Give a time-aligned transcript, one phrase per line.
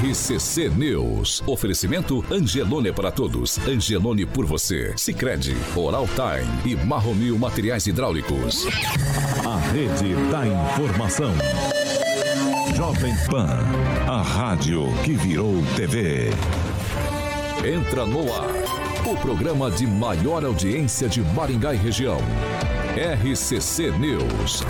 [0.00, 1.42] RCC News.
[1.46, 3.58] Oferecimento Angelone para todos.
[3.68, 4.94] Angelone por você.
[4.96, 8.66] Sicredi, Oral Time e Marromil Materiais Hidráulicos.
[9.46, 11.34] A rede da informação.
[12.74, 13.58] Jovem Pan,
[14.08, 16.30] a rádio que virou TV.
[17.62, 18.48] Entra no ar.
[19.06, 22.20] O programa de maior audiência de Maringá e região.
[22.96, 24.64] RCC News.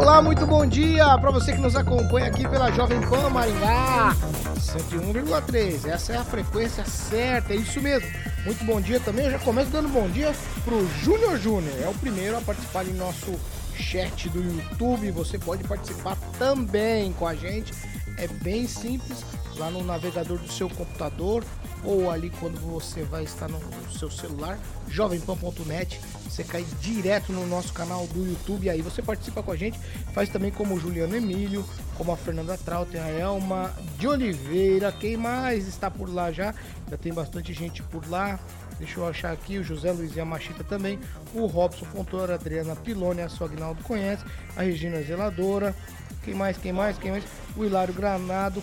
[0.00, 4.16] Olá, muito bom dia para você que nos acompanha aqui pela Jovem Pan Maringá
[4.56, 5.86] 101,3.
[5.86, 8.08] Essa é a frequência certa, é isso mesmo.
[8.46, 9.26] Muito bom dia também.
[9.26, 10.32] Eu já começo dando bom dia
[10.64, 11.74] pro Júnior Júnior.
[11.82, 13.38] É o primeiro a participar em nosso
[13.74, 15.10] chat do YouTube.
[15.10, 17.74] Você pode participar também com a gente.
[18.16, 19.22] É bem simples,
[19.60, 21.44] lá no navegador do seu computador
[21.84, 23.60] ou ali quando você vai estar no
[23.92, 29.52] seu celular, jovempan.net, você cai direto no nosso canal do YouTube, aí você participa com
[29.52, 29.78] a gente,
[30.14, 31.64] faz também como o Juliano Emílio,
[31.96, 36.54] como a Fernanda Trauter, a Elma de Oliveira, quem mais está por lá já?
[36.90, 38.38] Já tem bastante gente por lá.
[38.78, 40.98] Deixa eu achar aqui, o José Luiz Yamachita também,
[41.34, 44.24] o Robson Fontoura, Adriana Piloni, a sua Agnaldo conhece,
[44.56, 45.76] a Regina Zeladora,
[46.24, 47.24] quem mais, quem mais, quem mais?
[47.54, 48.62] O Hilário Granado,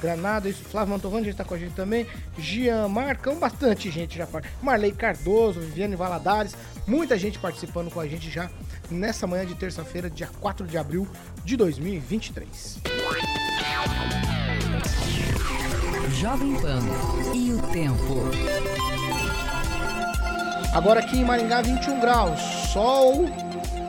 [0.00, 2.06] Granada, isso, Flávio Mantovani já está com a gente também,
[2.38, 4.26] Gian Marcão, bastante gente já
[4.62, 6.54] Marley Cardoso, Viviane Valadares,
[6.86, 8.50] muita gente participando com a gente já
[8.90, 11.06] nessa manhã de terça-feira, dia 4 de abril
[11.44, 12.78] de 2023.
[16.20, 16.80] Jovem Pan
[17.34, 18.30] e o tempo.
[20.74, 22.40] Agora aqui em Maringá, 21 graus,
[22.72, 23.26] sol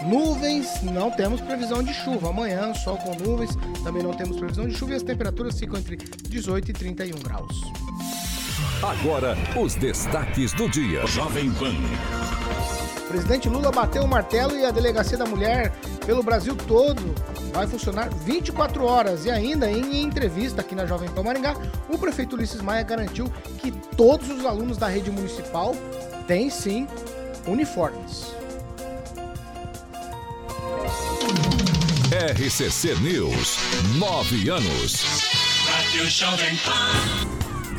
[0.05, 2.30] Nuvens, não temos previsão de chuva.
[2.30, 3.52] Amanhã, sol com nuvens,
[3.83, 7.61] também não temos previsão de chuva e as temperaturas ficam entre 18 e 31 graus.
[8.81, 11.05] Agora, os destaques do dia.
[11.05, 11.75] Jovem Pan.
[13.07, 15.72] Presidente Lula bateu o martelo e a Delegacia da Mulher
[16.05, 17.13] pelo Brasil todo
[17.53, 19.25] vai funcionar 24 horas.
[19.25, 21.56] E ainda em entrevista aqui na Jovem Pan Maringá,
[21.90, 25.75] o prefeito Ulisses Maia garantiu que todos os alunos da rede municipal
[26.25, 26.88] têm sim
[27.45, 28.41] uniformes.
[32.22, 33.58] RCC News,
[33.98, 35.02] nove anos.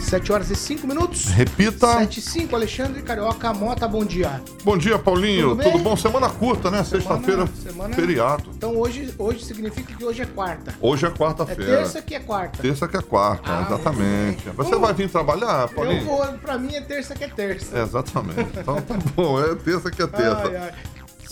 [0.01, 1.27] 7 horas e 5 minutos.
[1.27, 1.87] Repita.
[1.87, 4.43] 7 e 5, Alexandre Carioca Mota, bom dia.
[4.65, 5.51] Bom dia, Paulinho.
[5.51, 5.97] Tudo, Tudo bom?
[5.97, 6.83] Semana curta, né?
[6.83, 7.47] Sexta-feira,
[7.95, 8.51] feriado.
[8.57, 10.75] Então hoje, hoje significa que hoje é quarta.
[10.81, 11.63] Hoje é quarta-feira.
[11.63, 12.61] É terça que é quarta.
[12.61, 14.49] Terça que é quarta, ah, exatamente.
[14.49, 14.53] É.
[14.55, 16.01] Você uh, vai vir trabalhar, Paulinho?
[16.01, 17.79] Eu vou, pra mim é terça que é terça.
[17.79, 18.59] É, exatamente.
[18.59, 20.49] Então tá bom, é terça que é terça.
[20.49, 20.73] Ai, ai.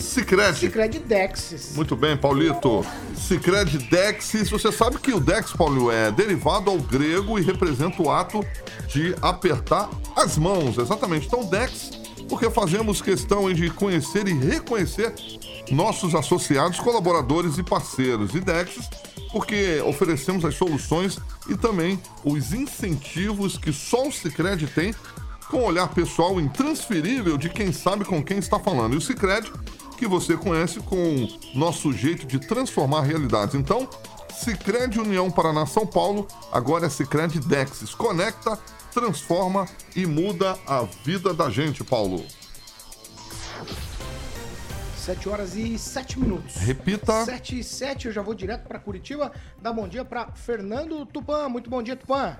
[0.01, 0.57] Cicred.
[0.57, 1.73] Cicred Dexis.
[1.75, 2.85] Muito bem, Paulito.
[3.15, 4.49] Cicred Dexis.
[4.49, 8.45] Você sabe que o Dex, Paulo, é derivado ao grego e representa o ato
[8.87, 10.77] de apertar as mãos.
[10.77, 11.27] Exatamente.
[11.27, 11.91] Então, Dex,
[12.27, 15.13] porque fazemos questão de conhecer e reconhecer
[15.69, 18.33] nossos associados, colaboradores e parceiros.
[18.35, 18.89] E Dexis,
[19.31, 24.93] porque oferecemos as soluções e também os incentivos que só o Cicred tem
[25.49, 28.93] com o olhar pessoal intransferível de quem sabe com quem está falando.
[28.93, 29.51] E o Cicred
[30.01, 33.53] que você conhece com nosso jeito de transformar realidades.
[33.53, 33.87] Então,
[34.33, 37.93] Sicredi União Paraná São Paulo, agora é Sicredi Dexis.
[37.93, 38.57] Conecta,
[38.91, 42.25] transforma e muda a vida da gente, Paulo.
[44.95, 46.55] 7 horas e 7 minutos.
[46.55, 47.23] Repita.
[47.23, 49.31] 7 e 7, eu já vou direto para Curitiba.
[49.61, 51.47] Dá bom dia para Fernando Tupan.
[51.47, 52.37] Muito bom dia, Tupan.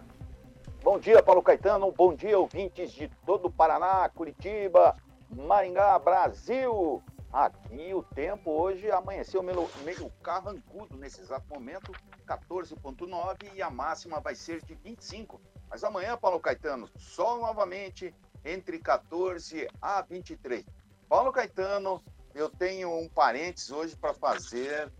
[0.83, 1.93] Bom dia, Paulo Caetano.
[1.95, 4.95] Bom dia, ouvintes de todo o Paraná, Curitiba,
[5.29, 7.03] Maringá, Brasil.
[7.33, 11.93] Aqui o tempo hoje amanheceu meio, meio carrancudo nesse exato momento,
[12.27, 15.39] 14.9 e a máxima vai ser de 25.
[15.69, 20.65] Mas amanhã, Paulo Caetano, sol novamente entre 14 a 23.
[21.07, 22.03] Paulo Caetano,
[22.35, 24.91] eu tenho um parênteses hoje para fazer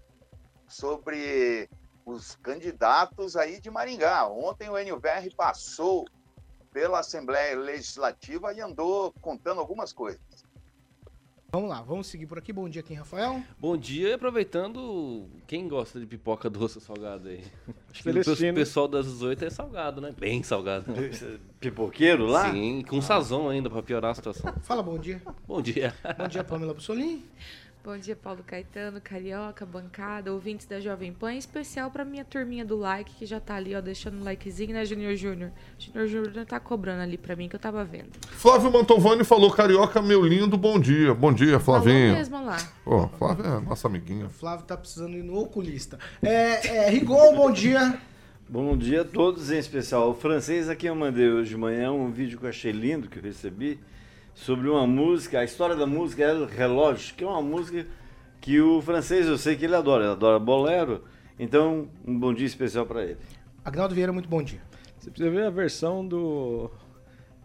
[0.70, 1.70] sobre
[2.06, 4.26] os candidatos aí de Maringá.
[4.28, 6.06] Ontem o NUVR passou
[6.72, 10.22] pela Assembleia Legislativa e andou contando algumas coisas.
[11.54, 12.54] Vamos lá, vamos seguir por aqui.
[12.54, 13.44] Bom dia, quem, Rafael?
[13.60, 17.44] Bom dia, aproveitando, quem gosta de pipoca doce ou salgada aí?
[17.90, 20.16] Acho que o pessoal das 18 é salgado, né?
[20.18, 20.86] Bem salgado.
[21.60, 22.50] Pipoqueiro lá?
[22.54, 23.02] Sim, com ah.
[23.02, 24.54] sazão ainda, para piorar a situação.
[24.62, 25.22] Fala bom dia.
[25.46, 25.94] Bom dia.
[26.18, 27.22] Bom dia, Pamela Bussolini.
[27.84, 32.64] Bom dia, Paulo Caetano, Carioca, bancada, ouvintes da Jovem Pan, em especial para minha turminha
[32.64, 35.52] do like, que já tá ali, ó, deixando o likezinho, né, Junior Júnior?
[35.80, 38.12] Junior Júnior tá cobrando ali para mim, que eu tava vendo.
[38.28, 41.12] Flávio Mantovani falou, Carioca, meu lindo, bom dia.
[41.16, 42.14] Bom dia, Flavinho.
[42.14, 42.58] Falou mesmo lá.
[42.86, 44.30] Ó, Flávio é nossa amiguinha.
[44.30, 45.98] Flávio tá precisando ir no oculista.
[46.22, 48.00] É, é Rigol, bom dia.
[48.48, 52.12] Bom dia a todos, em especial o francês aqui eu mandei hoje de manhã um
[52.12, 53.80] vídeo que eu achei lindo, que eu recebi,
[54.34, 57.86] sobre uma música, a história da música é Relógio, que é uma música
[58.40, 61.04] que o francês, eu sei que ele adora, ele adora bolero,
[61.38, 63.18] então um bom dia especial para ele.
[63.64, 64.62] Agnaldo Vieira, muito bom dia.
[64.98, 66.72] Você precisa ver a versão do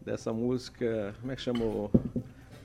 [0.04, 1.90] dessa música, como é que chamou?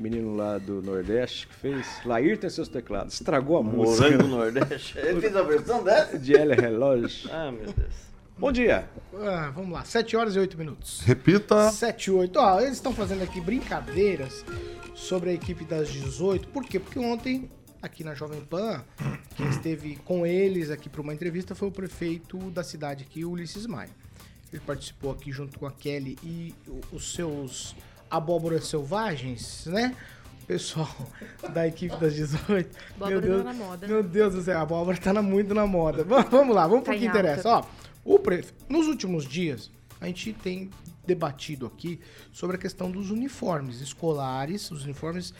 [0.01, 1.87] menino lá do Nordeste que fez.
[2.03, 3.13] Lair tem seus teclados.
[3.13, 4.09] Estragou a música.
[4.09, 4.97] Morango Nordeste.
[4.97, 6.17] Ele fez a versão dessa?
[6.17, 7.29] De L Relógio.
[7.31, 8.10] Ah, meu Deus.
[8.41, 8.89] Bom dia.
[9.13, 11.01] Ah, vamos lá, 7 horas e 8 minutos.
[11.01, 11.69] Repita.
[11.71, 12.39] 7 e 8.
[12.39, 14.43] Ó, eles estão fazendo aqui brincadeiras
[14.95, 16.47] sobre a equipe das 18.
[16.47, 16.79] Por quê?
[16.79, 17.51] Porque ontem,
[17.81, 18.83] aqui na Jovem Pan,
[19.35, 23.67] quem esteve com eles aqui para uma entrevista foi o prefeito da cidade aqui, Ulisses
[23.67, 23.89] Maia.
[24.51, 26.55] Ele participou aqui junto com a Kelly e
[26.91, 27.75] os seus
[28.09, 29.95] abóboras selvagens, né?
[30.47, 30.89] Pessoal
[31.53, 32.75] da equipe das 18.
[32.95, 33.87] Abóbora meu Deus, tá na moda.
[33.87, 36.03] Meu Deus do céu, a abóbora tá na- muito na moda.
[36.03, 37.19] Va- Vamos lá, vamos Tá pro que em alta.
[37.19, 37.47] interessa.
[37.49, 37.63] Ó,
[38.19, 38.53] prefe...
[38.69, 39.69] Nos últimos dias,
[39.99, 40.69] a gente tem
[41.05, 41.99] debatido aqui
[42.31, 45.33] sobre a questão dos uniformes escolares, os uniformes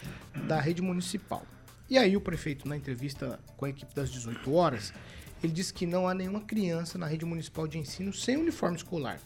[0.47, 1.45] da rede municipal.
[1.89, 4.93] E aí o prefeito, na entrevista com a equipe das 18 horas,
[5.43, 9.19] ele disse que não há nenhuma criança na rede municipal de ensino sem uniforme escolar.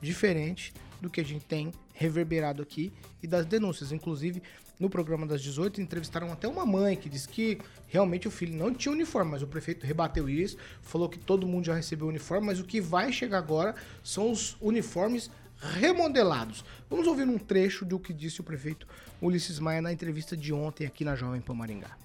[0.00, 2.92] Diferente do que a gente tem reverberado aqui
[3.22, 3.92] e das denúncias.
[3.92, 4.42] Inclusive,
[4.78, 7.58] no programa das 18, entrevistaram até uma mãe que disse que
[7.88, 11.64] realmente o filho não tinha uniforme, mas o prefeito rebateu isso, falou que todo mundo
[11.64, 15.30] já recebeu uniforme, mas o que vai chegar agora são os uniformes
[15.60, 16.64] remodelados.
[16.88, 18.86] Vamos ouvir um trecho do que disse o prefeito
[19.20, 21.96] Ulisses Maia na entrevista de ontem aqui na Jovem Pan Maringá.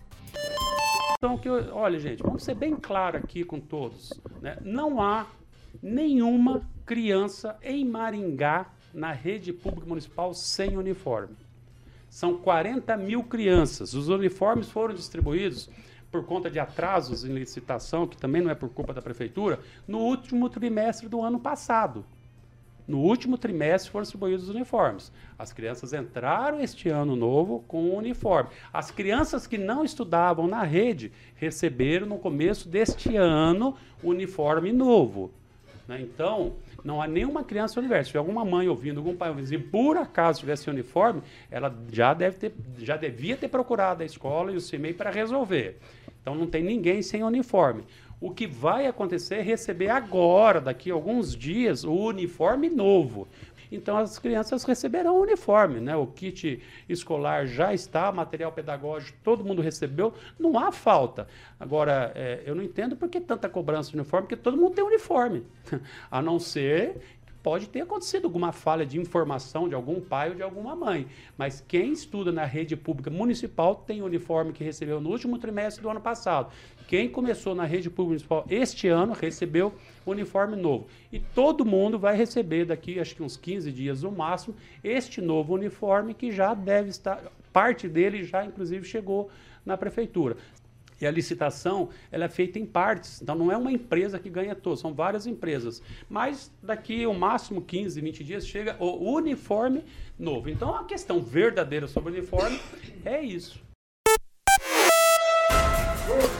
[1.17, 4.11] Então, que, olha, gente, vamos ser bem claro aqui com todos.
[4.41, 4.57] né?
[4.61, 5.27] Não há
[5.81, 11.35] nenhuma criança em Maringá, na rede pública municipal, sem uniforme.
[12.13, 13.95] São 40 mil crianças.
[13.95, 15.67] Os uniformes foram distribuídos
[16.11, 19.97] por conta de atrasos em licitação, que também não é por culpa da prefeitura, no
[19.97, 22.05] último trimestre do ano passado.
[22.87, 25.11] No último trimestre foram distribuídos os uniformes.
[25.39, 28.51] As crianças entraram este ano novo com o uniforme.
[28.71, 35.33] As crianças que não estudavam na rede receberam no começo deste ano uniforme novo.
[35.87, 36.01] Né?
[36.01, 36.53] Então,
[36.83, 38.11] não há nenhuma criança no universo.
[38.11, 42.37] Se alguma mãe ouvindo, algum pai ouvindo, e por acaso tivesse uniforme, ela já, deve
[42.37, 45.77] ter, já devia ter procurado a escola e o CIMEI para resolver.
[46.21, 47.83] Então, não tem ninguém sem uniforme.
[48.21, 53.27] O que vai acontecer é receber agora, daqui a alguns dias, o uniforme novo.
[53.75, 55.95] Então as crianças receberão o uniforme, né?
[55.95, 61.27] O kit escolar já está, material pedagógico todo mundo recebeu, não há falta.
[61.59, 64.83] Agora, é, eu não entendo por que tanta cobrança de uniforme, porque todo mundo tem
[64.83, 65.45] uniforme.
[66.11, 67.01] A não ser
[67.43, 71.05] pode ter acontecido alguma falha de informação de algum pai ou de alguma mãe.
[71.37, 75.83] Mas quem estuda na rede pública municipal tem o uniforme que recebeu no último trimestre
[75.83, 76.51] do ano passado.
[76.87, 79.73] Quem começou na rede pública municipal este ano recebeu
[80.05, 80.87] uniforme novo.
[81.11, 85.53] E todo mundo vai receber daqui, acho que uns 15 dias no máximo, este novo
[85.53, 89.29] uniforme que já deve estar, parte dele já inclusive chegou
[89.65, 90.37] na prefeitura.
[91.03, 94.55] E a licitação ela é feita em partes, então não é uma empresa que ganha
[94.55, 95.81] todo, são várias empresas.
[96.09, 99.83] Mas daqui o máximo 15, 20 dias chega o uniforme
[100.17, 100.49] novo.
[100.49, 102.57] Então a questão verdadeira sobre o uniforme
[103.03, 103.61] é isso.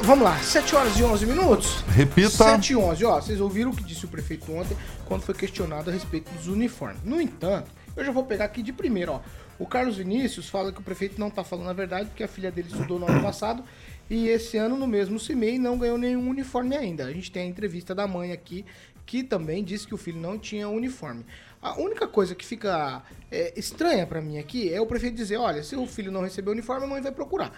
[0.04, 1.82] Vamos lá, 7 horas e 11 minutos.
[1.90, 2.30] Repita.
[2.30, 3.04] 7 e 11.
[3.04, 6.48] Ó, vocês ouviram o que disse o prefeito ontem quando foi questionado a respeito dos
[6.48, 7.04] uniformes.
[7.04, 9.22] No entanto, eu já vou pegar aqui de primeiro, ó.
[9.60, 12.52] O Carlos Vinícius fala que o prefeito não tá falando a verdade porque a filha
[12.52, 13.64] dele estudou no ano passado
[14.10, 17.06] e esse ano no mesmo CIMEI não ganhou nenhum uniforme ainda.
[17.06, 18.66] A gente tem a entrevista da mãe aqui
[19.06, 21.26] que também disse que o filho não tinha uniforme.
[21.62, 25.64] A única coisa que fica é, estranha pra mim aqui é o prefeito dizer, olha,
[25.64, 27.54] se o filho não recebeu uniforme, a mãe vai procurar.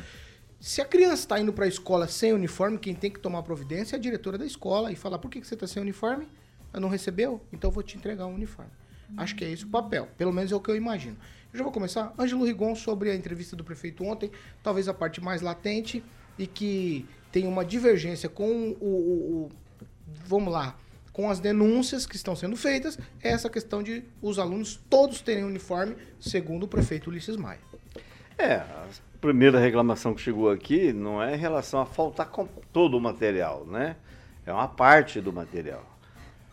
[0.60, 3.96] Se a criança está indo para a escola sem uniforme, quem tem que tomar providência
[3.96, 6.28] é a diretora da escola e falar: por que, que você está sem uniforme?
[6.74, 7.42] Eu não recebeu?
[7.52, 8.72] Então eu vou te entregar um uniforme.
[9.18, 10.08] Acho que é esse o papel.
[10.18, 11.18] Pelo menos é o que eu imagino.
[11.54, 12.14] Eu já vou começar.
[12.18, 14.32] Ângelo Rigon sobre a entrevista do prefeito ontem,
[14.64, 16.04] talvez a parte mais latente
[16.38, 18.86] e que tem uma divergência com o, o-
[19.46, 19.50] o-
[20.26, 20.76] vamos lá,
[21.12, 25.44] com as denúncias que estão sendo feitas, é essa questão de os alunos todos terem
[25.44, 27.60] uniforme, segundo o prefeito Ulisses Maia.
[28.38, 28.86] É, a
[29.22, 33.66] primeira reclamação que chegou aqui não é em relação a faltar com todo o material,
[33.66, 33.96] né?
[34.46, 35.90] É uma parte do material.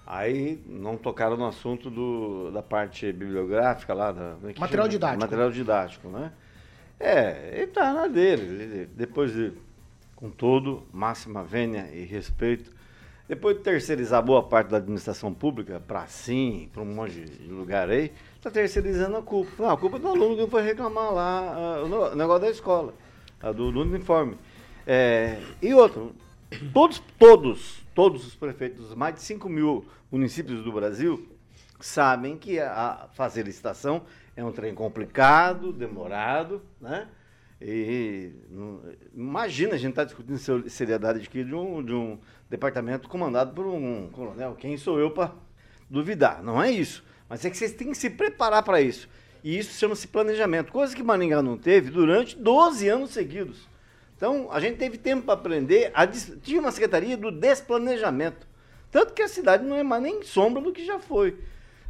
[0.06, 4.12] Aí não tocaram no assunto do, da parte bibliográfica lá.
[4.12, 4.88] Da, é Material chama?
[4.88, 5.20] didático.
[5.20, 6.32] Material didático, né?
[7.00, 8.42] É, ele tá na dele.
[8.62, 9.52] Ele- depois de,
[10.22, 12.70] com todo, máxima vênia e respeito,
[13.28, 17.90] depois de terceirizar boa parte da administração pública para sim, para um monte de lugar
[17.90, 19.50] aí, está terceirizando a culpa.
[19.58, 22.94] Não, a culpa é do aluno que foi reclamar lá ah, o negócio da escola,
[23.40, 24.38] ah, do, do uniforme.
[24.86, 26.14] É, e outro,
[26.72, 31.28] todos, todos, todos os prefeitos mais de 5 mil municípios do Brasil
[31.80, 34.02] sabem que a, a fazer licitação
[34.36, 37.08] é um trem complicado, demorado, né?
[37.64, 38.32] E,
[39.14, 42.18] imagina a gente estar tá discutindo seriedade aqui de um, de um
[42.50, 44.56] departamento comandado por um coronel.
[44.58, 45.32] Quem sou eu para
[45.88, 46.42] duvidar?
[46.42, 47.04] Não é isso.
[47.28, 49.08] Mas é que vocês têm que se preparar para isso.
[49.44, 53.68] E isso chama-se planejamento, coisa que Maringá não teve durante 12 anos seguidos.
[54.16, 55.90] Então, a gente teve tempo para aprender.
[55.94, 58.46] A, tinha uma secretaria do desplanejamento.
[58.90, 61.38] Tanto que a cidade não é mais nem sombra do que já foi.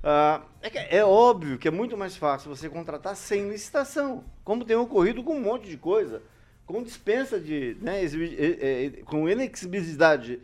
[0.02, 4.74] Ah, é, é, óbvio que é muito mais fácil você contratar sem licitação, como tem
[4.74, 6.22] ocorrido com um monte de coisa,
[6.66, 7.76] com dispensa de.
[7.80, 10.40] Né, é, é, com inexigibilidade.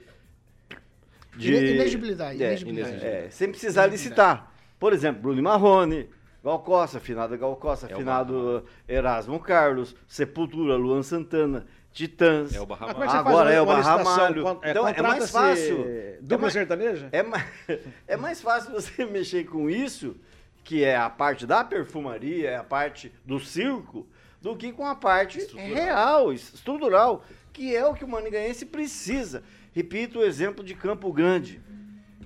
[1.37, 2.43] De, inegibilidade.
[2.43, 3.05] É, inegibilidade.
[3.05, 4.53] É, sem precisar licitar.
[4.79, 6.09] Por exemplo, Bruno Marrone,
[6.43, 11.67] Gal Costa, afinado Gal Costa, afinado Erasmo Carlos, Sepultura, Luan Santana.
[11.93, 12.55] Titãs.
[12.55, 13.11] É o Barra Malho.
[13.11, 14.45] Agora é o Barra Malho.
[14.65, 15.85] Então é mais fácil.
[16.21, 17.09] Dupla é sertaneja?
[17.13, 17.45] É mais,
[18.07, 20.17] é mais fácil você mexer com isso,
[20.65, 24.07] que é a parte da perfumaria, é a parte do circo,
[24.41, 25.75] do que com a parte estrutural.
[25.75, 29.43] real, estrutural, que é o que o Maringaense precisa.
[29.73, 31.61] Repito o exemplo de Campo Grande.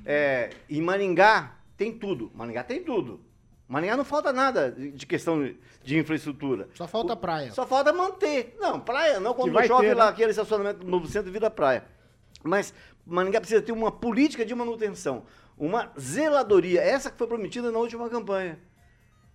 [0.04, 2.30] É, em Maringá tem tudo.
[2.34, 3.20] Maringá tem tudo.
[3.68, 6.68] Maringá não falta nada de questão de infraestrutura.
[6.74, 7.52] Só falta praia.
[7.52, 8.56] Só falta manter.
[8.60, 10.10] Não, praia não, quando chove ter, lá, né?
[10.10, 11.84] aquele estacionamento no centro vira praia.
[12.42, 12.74] Mas
[13.06, 15.24] Maringá precisa ter uma política de manutenção,
[15.56, 18.58] uma zeladoria, essa que foi prometida na última campanha.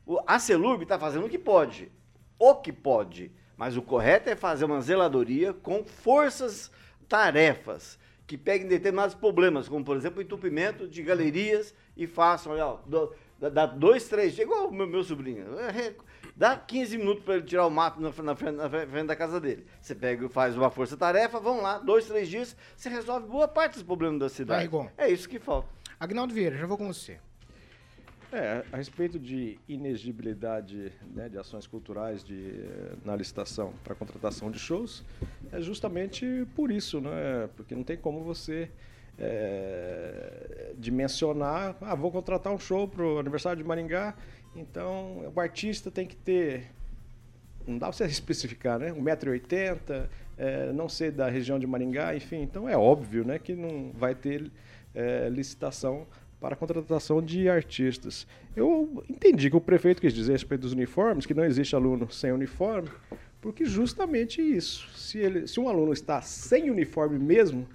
[0.06, 1.92] O, a Celurb está fazendo o que pode,
[2.40, 6.72] o que pode, mas o correto é fazer uma zeladoria com forças
[7.10, 12.78] tarefas que peguem determinados problemas, como por exemplo o entupimento de galerias e façam, olha,
[12.86, 15.60] do, dá dois, três, igual o meu, meu sobrinho.
[15.60, 15.94] É,
[16.36, 19.40] dá 15 minutos para ele tirar o mato na, na, frente, na, frente, da casa
[19.40, 19.66] dele.
[19.82, 23.84] Você pega, faz uma força-tarefa, vão lá, dois, três dias, você resolve boa parte dos
[23.84, 24.68] problemas da cidade.
[24.68, 25.68] Vai, é isso que falta.
[26.00, 27.20] Agnaldo Vieira, já vou com você.
[28.32, 32.54] É, a respeito de inexigibilidade né, de ações culturais de,
[33.06, 35.04] na licitação para contratação de shows,
[35.50, 37.50] é justamente por isso, né?
[37.56, 38.70] Porque não tem como você
[39.20, 44.16] é, dimensionar, ah, vou contratar um show para o aniversário de Maringá,
[44.56, 46.72] então o artista tem que ter,
[47.66, 48.92] não dá para você especificar, né?
[48.92, 50.08] 1,80m,
[50.38, 54.14] é, não ser da região de Maringá, enfim, então é óbvio né, que não vai
[54.14, 54.52] ter
[54.94, 56.06] é, licitação
[56.40, 58.28] para a contratação de artistas.
[58.56, 62.12] Eu entendi que o prefeito quis dizer a respeito dos uniformes, que não existe aluno
[62.12, 62.90] sem uniforme,
[63.42, 64.88] porque justamente isso.
[64.96, 67.68] Se, ele, se um aluno está sem uniforme mesmo,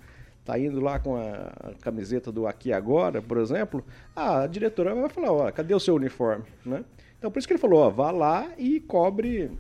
[0.43, 3.85] está indo lá com a camiseta do Aqui Agora, por exemplo,
[4.15, 6.45] a diretora vai falar, ó, cadê o seu uniforme?
[6.67, 6.85] Né?
[7.19, 9.51] Então por isso que ele falou, ó, vá lá e cobre,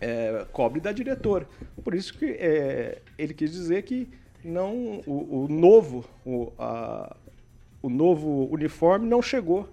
[0.00, 1.48] é, cobre da diretora.
[1.82, 4.08] Por isso que é, ele quis dizer que
[4.44, 7.16] não o, o novo, o, a,
[7.80, 9.68] o novo uniforme não chegou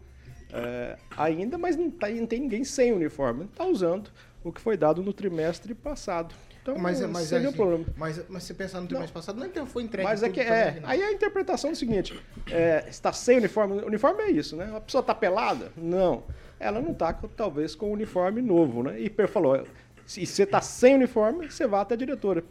[0.54, 3.44] é, ainda, mas não, tá, não tem ninguém sem uniforme.
[3.44, 4.10] Está usando
[4.42, 6.34] o que foi dado no trimestre passado.
[6.72, 7.86] Então, mas, mas, seria é, um problema.
[7.96, 10.08] Mas, mas se pensar no trimestre passado, não foi entregue.
[10.08, 10.80] Mas é que é.
[10.84, 13.82] Aí a interpretação é o seguinte: é, está sem uniforme.
[13.82, 14.72] Uniforme é isso, né?
[14.76, 15.72] A pessoa está pelada?
[15.76, 16.24] Não.
[16.60, 19.00] Ela não está, talvez, com uniforme novo, né?
[19.00, 19.66] E falou:
[20.06, 22.44] se você está sem uniforme, você vai até a diretora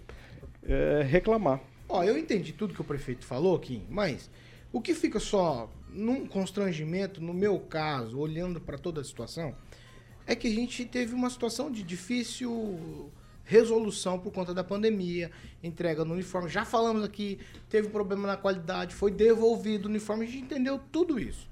[0.62, 1.60] é, reclamar.
[1.88, 4.30] Ó, eu entendi tudo que o prefeito falou, Kim, mas
[4.72, 9.54] o que fica só num constrangimento, no meu caso, olhando para toda a situação,
[10.26, 13.10] é que a gente teve uma situação de difícil
[13.48, 15.30] resolução por conta da pandemia,
[15.62, 16.50] entrega no uniforme.
[16.50, 17.38] Já falamos aqui,
[17.70, 21.48] teve problema na qualidade, foi devolvido o uniforme, a gente entendeu tudo isso.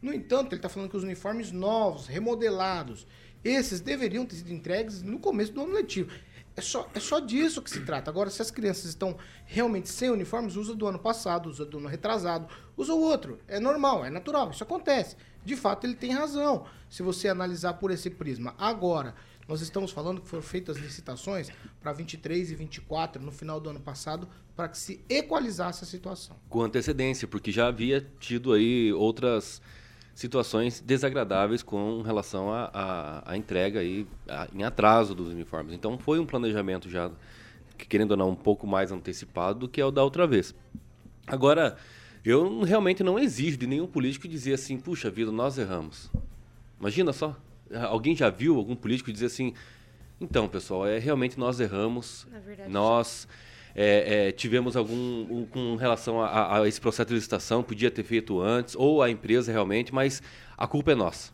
[0.00, 3.04] No entanto, ele está falando que os uniformes novos, remodelados,
[3.42, 6.12] esses deveriam ter sido entregues no começo do ano letivo.
[6.56, 8.10] É só, é só disso que se trata.
[8.10, 11.88] Agora, se as crianças estão realmente sem uniformes, usa do ano passado, usa do ano
[11.88, 13.40] retrasado, usa o outro.
[13.48, 15.16] É normal, é natural, isso acontece.
[15.44, 18.54] De fato, ele tem razão, se você analisar por esse prisma.
[18.56, 19.16] Agora,
[19.50, 23.80] nós estamos falando que foram feitas licitações para 23 e 24 no final do ano
[23.80, 26.36] passado para que se equalizasse a situação.
[26.48, 29.60] Com antecedência, porque já havia tido aí outras
[30.14, 35.74] situações desagradáveis com relação à entrega aí, a, em atraso dos uniformes.
[35.74, 37.10] Então foi um planejamento já,
[37.76, 40.54] querendo ou não, um pouco mais antecipado do que é o da outra vez.
[41.26, 41.76] Agora,
[42.24, 46.08] eu realmente não exijo de nenhum político dizer assim, puxa vida, nós erramos.
[46.78, 47.36] Imagina só,
[47.88, 49.54] Alguém já viu algum político dizer assim:
[50.20, 53.26] então, pessoal, é realmente nós erramos, verdade, nós
[53.74, 58.02] é, é, tivemos algum um, com relação a, a, esse processo de licitação, podia ter
[58.02, 60.22] feito antes, ou a empresa realmente, mas
[60.56, 61.32] a culpa é nossa.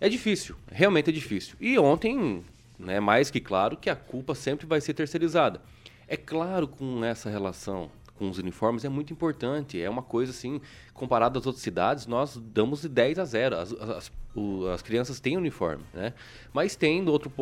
[0.00, 1.56] É difícil, realmente é difícil.
[1.60, 2.44] E ontem,
[2.78, 5.60] né, mais que claro, que a culpa sempre vai ser terceirizada.
[6.06, 7.90] É claro com essa relação
[8.20, 9.80] com os uniformes é muito importante.
[9.80, 10.60] É uma coisa assim,
[10.92, 13.56] comparado às outras cidades, nós damos de 10 a 0.
[13.56, 16.12] As, as, o, as crianças têm uniforme, né?
[16.52, 17.32] Mas tem outro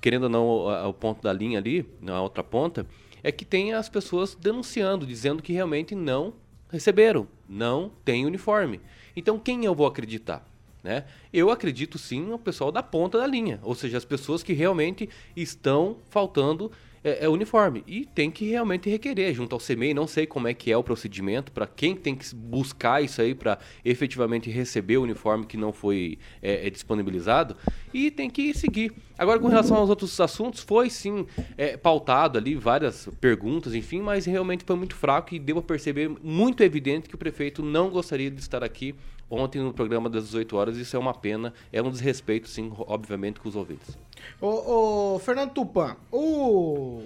[0.00, 2.86] querendo ou não, o, o ponto da linha ali, na outra ponta,
[3.22, 6.32] é que tem as pessoas denunciando, dizendo que realmente não
[6.70, 8.80] receberam, não tem uniforme.
[9.14, 10.48] Então, quem eu vou acreditar?
[10.82, 11.04] Né?
[11.30, 15.10] Eu acredito sim no pessoal da ponta da linha, ou seja, as pessoas que realmente
[15.36, 16.72] estão faltando
[17.06, 17.84] é, é uniforme.
[17.86, 19.94] E tem que realmente requerer junto ao CMEI.
[19.94, 23.32] Não sei como é que é o procedimento, para quem tem que buscar isso aí
[23.32, 27.56] para efetivamente receber o uniforme que não foi é, é, disponibilizado.
[27.94, 28.92] E tem que seguir.
[29.16, 34.26] Agora, com relação aos outros assuntos, foi sim é, pautado ali várias perguntas, enfim, mas
[34.26, 38.30] realmente foi muito fraco e deu a perceber muito evidente que o prefeito não gostaria
[38.30, 38.94] de estar aqui
[39.30, 40.76] ontem no programa das 18 horas.
[40.76, 43.98] Isso é uma pena, é um desrespeito, sim, obviamente, com os ouvintes.
[44.40, 47.02] Ô, ô Fernando Tupan, o...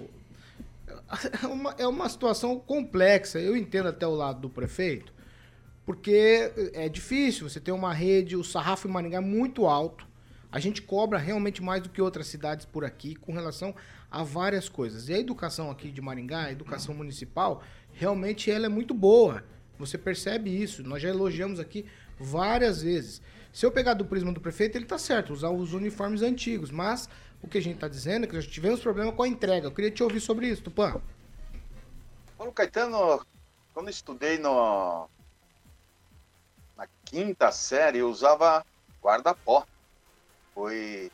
[1.43, 3.39] é, uma, é uma situação complexa.
[3.39, 5.13] Eu entendo até o lado do prefeito,
[5.85, 7.49] porque é difícil.
[7.49, 10.09] Você tem uma rede, o sarrafo em Maringá é muito alto.
[10.51, 13.73] A gente cobra realmente mais do que outras cidades por aqui com relação
[14.09, 15.07] a várias coisas.
[15.07, 17.63] E a educação aqui de Maringá, a educação municipal,
[17.93, 19.43] realmente ela é muito boa.
[19.79, 20.83] Você percebe isso.
[20.83, 21.85] Nós já elogiamos aqui
[22.23, 23.21] várias vezes.
[23.51, 26.71] Se eu pegar do prisma do prefeito, ele está certo, usar os uniformes antigos.
[26.71, 27.09] Mas
[27.41, 29.67] o que a gente está dizendo é que nós tivemos problema com a entrega.
[29.67, 31.01] Eu queria te ouvir sobre isso, Tupã.
[32.37, 33.25] Paulo Caetano,
[33.73, 35.07] quando estudei no,
[36.77, 38.65] na quinta série, eu usava
[39.01, 39.65] guarda-pó.
[40.53, 41.11] Foi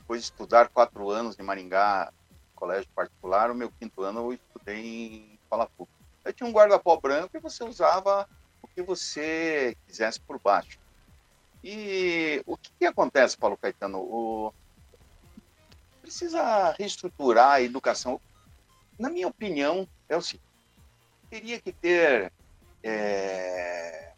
[0.00, 2.12] depois de estudar quatro anos em Maringá,
[2.54, 5.98] colégio particular, o meu quinto ano eu estudei em escola pública.
[6.24, 8.28] Eu tinha um guarda-pó branco e você usava
[8.74, 10.78] que você quisesse por baixo.
[11.62, 13.98] E o que, que acontece, Paulo Caetano?
[13.98, 14.52] O...
[16.02, 18.20] Precisa reestruturar a educação.
[18.98, 20.44] Na minha opinião, é o seguinte:
[21.30, 22.30] teria que ter
[22.82, 24.12] é,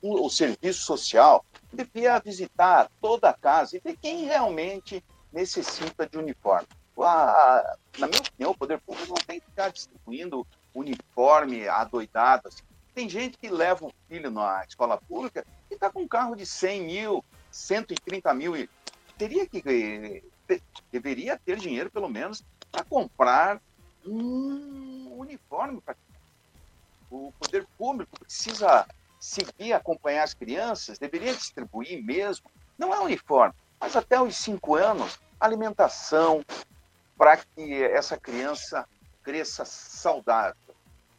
[0.00, 6.66] o serviço social, devia visitar toda a casa e ver quem realmente necessita de uniforme.
[6.98, 12.48] A, na minha opinião, o poder público não tem que ficar distribuindo uniforme adoidado.
[12.48, 12.62] Assim.
[12.96, 16.46] Tem gente que leva o filho na escola pública e está com um carro de
[16.46, 18.56] 100 mil, 130 mil.
[18.56, 18.70] E
[19.18, 20.22] teria que
[20.90, 23.60] deveria ter dinheiro, pelo menos, para comprar
[24.02, 25.82] um uniforme.
[27.10, 28.86] O poder público precisa
[29.20, 32.50] seguir, acompanhar as crianças, deveria distribuir mesmo.
[32.78, 36.42] Não é uniforme, mas até os cinco anos, alimentação
[37.14, 38.88] para que essa criança
[39.22, 40.56] cresça saudável.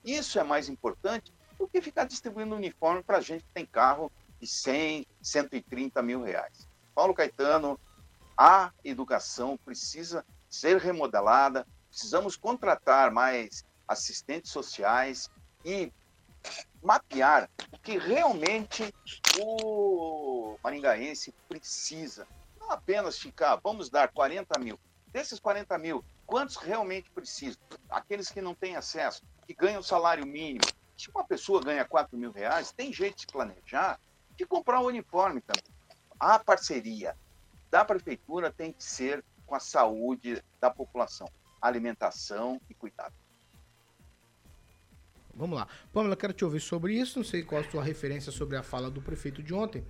[0.03, 4.47] Isso é mais importante do que ficar distribuindo uniforme para gente que tem carro de
[4.47, 6.67] 100, 130 mil reais.
[6.93, 7.79] Paulo Caetano,
[8.37, 15.29] a educação precisa ser remodelada, precisamos contratar mais assistentes sociais
[15.65, 15.91] e
[16.81, 18.93] mapear o que realmente
[19.39, 22.27] o maringaense precisa.
[22.59, 24.79] Não apenas ficar, vamos dar 40 mil.
[25.11, 27.61] Desses 40 mil, quantos realmente precisam?
[27.89, 30.65] Aqueles que não têm acesso, que ganham salário mínimo,
[30.97, 33.99] se uma pessoa ganha 4 mil reais, tem jeito de planejar
[34.35, 35.75] de comprar um uniforme também.
[36.19, 37.15] A parceria
[37.69, 41.29] da prefeitura tem que ser com a saúde da população,
[41.61, 43.13] alimentação e cuidado.
[45.33, 45.67] Vamos lá.
[45.93, 47.19] Pamela, quero te ouvir sobre isso.
[47.19, 49.85] Não sei qual a sua referência sobre a fala do prefeito de ontem.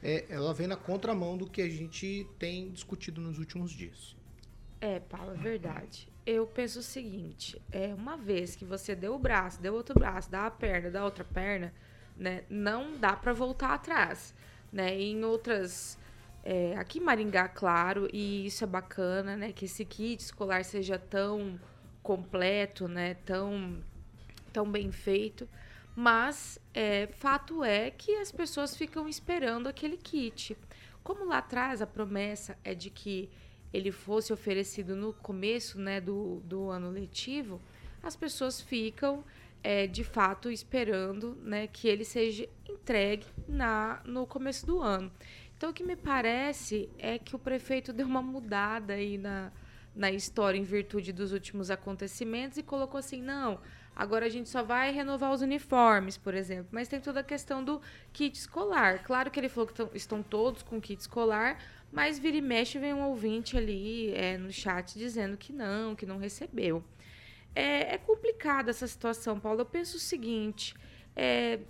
[0.00, 4.16] É, ela vem na contramão do que a gente tem discutido nos últimos dias.
[4.80, 9.18] É, Paulo, é verdade eu penso o seguinte: é uma vez que você deu o
[9.18, 11.72] braço, deu outro braço, dá a perna, dá outra perna,
[12.16, 12.44] né?
[12.48, 14.34] Não dá para voltar atrás,
[14.72, 14.98] né?
[14.98, 15.98] Em outras
[16.44, 19.52] é, aqui em Maringá, claro, e isso é bacana, né?
[19.52, 21.58] Que esse kit escolar seja tão
[22.02, 23.14] completo, né?
[23.24, 23.82] Tão
[24.52, 25.48] tão bem feito.
[25.94, 30.56] Mas é, fato é que as pessoas ficam esperando aquele kit.
[31.02, 33.30] Como lá atrás a promessa é de que
[33.72, 37.60] ele fosse oferecido no começo né, do, do ano letivo,
[38.02, 39.24] as pessoas ficam
[39.62, 45.10] é, de fato esperando né, que ele seja entregue na, no começo do ano.
[45.56, 49.52] Então, o que me parece é que o prefeito deu uma mudada aí na,
[49.94, 53.60] na história em virtude dos últimos acontecimentos e colocou assim: não,
[53.94, 56.66] agora a gente só vai renovar os uniformes, por exemplo.
[56.72, 57.80] Mas tem toda a questão do
[58.12, 59.04] kit escolar.
[59.04, 61.56] Claro que ele falou que estão todos com kit escolar,
[61.92, 66.06] mas vira e mexe vem um ouvinte ali é, no chat dizendo que não, que
[66.06, 66.82] não recebeu.
[67.54, 69.60] É, é complicada essa situação, Paulo.
[69.60, 70.74] Eu penso o seguinte,
[71.14, 71.60] é,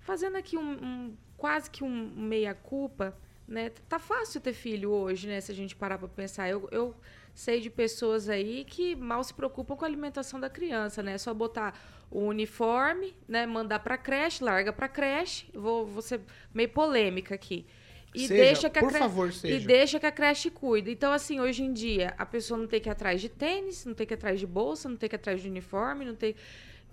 [0.00, 3.14] fazendo aqui um, um, quase que um meia-culpa,
[3.46, 3.70] né?
[3.88, 5.38] Tá fácil ter filho hoje, né?
[5.38, 6.48] Se a gente parar para pensar.
[6.48, 6.94] Eu, eu
[7.34, 11.12] sei de pessoas aí que mal se preocupam com a alimentação da criança, né?
[11.12, 11.78] É só botar
[12.10, 13.44] o uniforme, né?
[13.44, 15.46] Mandar para creche, larga para creche.
[15.52, 16.22] Vou, vou ser
[16.54, 17.66] meio polêmica aqui
[18.14, 19.66] E Seja, deixa que a por cre- favor, E seja.
[19.66, 20.90] deixa que a creche cuide.
[20.90, 23.94] Então, assim, hoje em dia, a pessoa não tem que ir atrás de tênis, não
[23.94, 26.34] tem que ir atrás de bolsa, não tem que ir atrás de uniforme, não tem,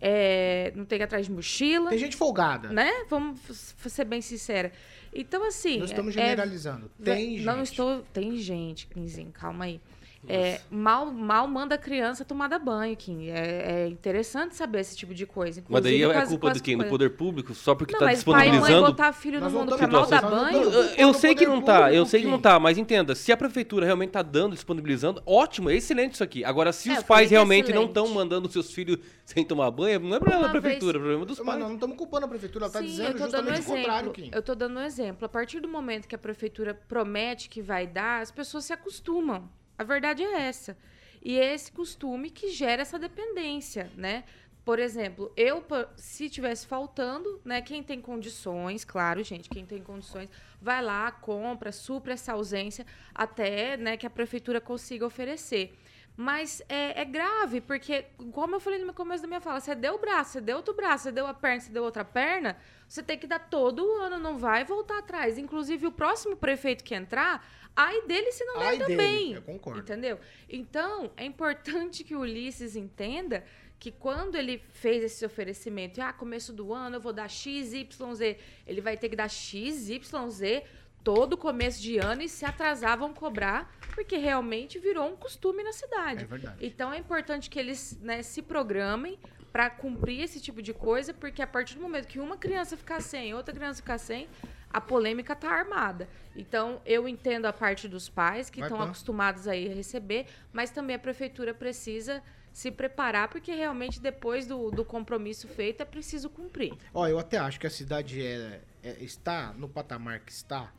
[0.02, 1.90] é, não tem que ir atrás de mochila.
[1.90, 2.70] Tem gente folgada.
[2.70, 2.92] Né?
[3.10, 3.40] Vamos
[3.88, 4.72] ser bem sincera.
[5.14, 5.78] Então, assim.
[5.78, 6.92] Não estamos é- generalizando.
[7.02, 7.68] Tem Não gente.
[7.72, 8.02] estou.
[8.14, 9.80] Tem gente, Quinzinho, calma aí.
[10.28, 13.28] É, mal, mal manda a criança tomar da banho, Kim.
[13.30, 15.64] É, é interessante saber esse tipo de coisa.
[15.70, 16.78] Mas daí inclusive é as- culpa de quem?
[16.78, 17.54] Do poder público?
[17.54, 18.88] Só porque Não, tá mas pai e mãe disponibilizando.
[18.88, 20.62] botar filho no não mundo pra mal dar não banho.
[20.98, 23.38] Eu no sei que não tá, eu sei que não tá, mas entenda, se a
[23.38, 26.44] prefeitura realmente tá dando, disponibilizando, ótimo, é excelente isso aqui.
[26.44, 27.90] Agora, se É, os eu pais é realmente não excelente.
[27.90, 31.00] estão mandando seus filhos sem tomar banho, não é problema Uma da vez- prefeitura, é
[31.00, 31.60] problema dos Mas pais.
[31.60, 34.12] nós não estamos culpando a prefeitura, ela está dizendo eu um justamente o contrário.
[34.12, 34.30] Kim.
[34.34, 35.26] Eu tô dando um exemplo.
[35.26, 39.50] A partir do momento que a prefeitura promete que vai dar, as pessoas se acostumam.
[39.78, 40.78] A verdade é essa.
[41.22, 44.24] E é esse costume que gera essa dependência, né?
[44.64, 45.64] Por exemplo, eu,
[45.96, 47.62] se tivesse faltando, né?
[47.62, 50.28] Quem tem condições, claro, gente, quem tem condições,
[50.60, 55.72] vai lá, compra, supra essa ausência até né, que a prefeitura consiga oferecer.
[56.18, 59.96] Mas é, é grave, porque, como eu falei no começo da minha fala, você deu
[59.96, 63.04] o braço, você deu outro braço, você deu a perna, você deu outra perna, você
[63.04, 65.38] tem que dar todo o ano, não vai voltar atrás.
[65.38, 69.34] Inclusive, o próximo prefeito que entrar, ai dele se não der dele, também.
[69.34, 69.82] eu concordo.
[69.82, 70.18] Entendeu?
[70.48, 73.44] Então, é importante que o Ulisses entenda
[73.78, 78.16] que quando ele fez esse oferecimento, ah, começo do ano eu vou dar X, Y,
[78.16, 80.64] Z, ele vai ter que dar X, Y, Z
[81.06, 85.72] todo começo de ano e se atrasar vão cobrar, porque realmente virou um costume na
[85.72, 86.24] cidade.
[86.24, 86.58] É verdade.
[86.60, 89.20] Então é importante que eles né, se programem
[89.54, 93.02] para cumprir esse tipo de coisa, porque a partir do momento que uma criança ficar
[93.02, 94.28] sem, outra criança ficar sem,
[94.74, 96.10] a polêmica tá armada.
[96.36, 98.86] Então eu entendo a parte dos pais que estão Pan.
[98.86, 104.72] acostumados aí a receber, mas também a prefeitura precisa se preparar, porque realmente depois do,
[104.72, 106.74] do compromisso feito é preciso cumprir.
[106.94, 110.74] Ó, eu até acho que a cidade é, é- está no patamar que está,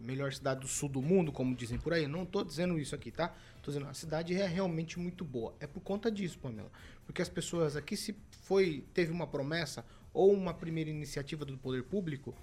[0.00, 2.06] melhor cidade do sul do mundo, como dizem por aí.
[2.06, 3.34] Não tô dizendo isso aqui, tá?
[3.62, 5.54] Tô dizendo, a cidade é realmente muito boa.
[5.60, 6.70] É por conta disso, Pamela.
[7.06, 11.82] Porque as pessoas aqui, se foi, teve uma promessa ou uma primeira iniciativa do poder
[11.84, 12.34] público,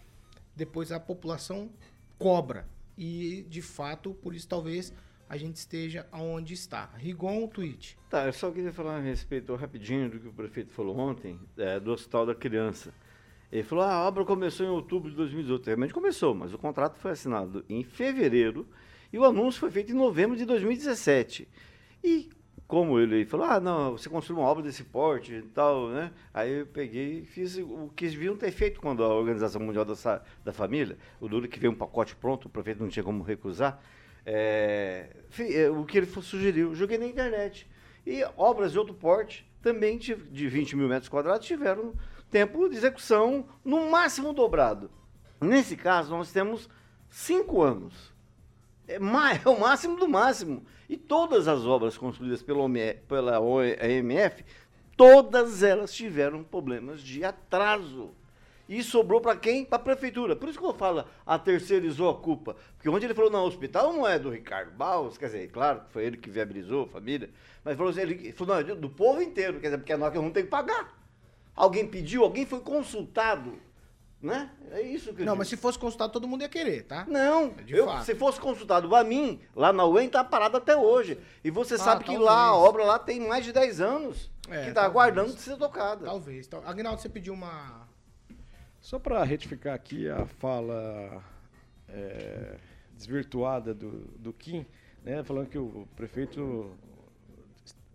[0.56, 1.70] depois a população
[2.18, 2.68] cobra.
[2.98, 4.94] E, de fato, por isso talvez
[5.32, 6.90] a gente esteja aonde está.
[6.98, 7.98] Rigon, tweet.
[8.10, 11.80] Tá, eu só queria falar a respeito rapidinho do que o prefeito falou ontem, é,
[11.80, 12.94] do Hospital da Criança.
[13.52, 15.66] Ele falou, ah, a obra começou em outubro de 2018.
[15.66, 18.66] Realmente começou, mas o contrato foi assinado em fevereiro
[19.12, 21.48] e o anúncio foi feito em novembro de 2017.
[22.04, 22.30] E
[22.72, 26.10] como ele falou, ah, não, você construiu uma obra desse porte e tal, né?
[26.34, 29.84] Aí eu peguei e fiz o que eles deviam ter feito quando a Organização Mundial
[29.84, 33.24] da, da Família, o duro que veio um pacote pronto, o prefeito não tinha como
[33.24, 33.84] recusar,
[34.26, 37.68] é, é, o que ele sugeriu, joguei na internet.
[38.08, 41.94] E obras de outro porte, também de 20 mil metros quadrados, tiveram
[42.32, 44.90] tempo de execução no máximo dobrado.
[45.40, 46.70] Nesse caso, nós temos
[47.10, 48.12] cinco anos.
[48.88, 48.96] É,
[49.46, 50.66] é o máximo do máximo.
[50.90, 54.46] E todas as obras construídas pela, OMF,
[54.96, 58.12] todas elas tiveram problemas de atraso.
[58.68, 59.66] E sobrou para quem?
[59.66, 60.34] Para a prefeitura.
[60.34, 62.56] Por isso que eu falo, a terceirizou a culpa.
[62.78, 65.82] Porque onde ele falou, não, o hospital não é do Ricardo Baus, quer dizer, claro
[65.90, 67.30] foi ele que viabilizou a família,
[67.66, 70.18] mas falou assim, ele falou, não, é do povo inteiro, quer dizer, porque nós que
[70.18, 71.02] vamos ter que pagar.
[71.56, 73.60] Alguém pediu, alguém foi consultado,
[74.22, 74.50] né?
[74.72, 75.38] É isso que eu Não, digo.
[75.40, 77.06] mas se fosse consultado, todo mundo ia querer, tá?
[77.08, 78.06] Não, De eu- fato.
[78.06, 81.20] se fosse consultado a mim, lá na UEM tá parado até hoje.
[81.44, 84.66] E você Ah, sabe que lá a obra lá tem mais de 10 anos É,
[84.66, 84.86] que tá talvez.
[84.86, 86.06] aguardando de ser tocada.
[86.06, 86.48] Talvez.
[86.48, 87.88] Tal- Agnaldo, você pediu uma.
[88.80, 91.24] Só para retificar aqui a fala
[91.90, 92.56] é,
[92.96, 94.66] desvirtuada do, do Kim,
[95.04, 96.72] né, falando que o prefeito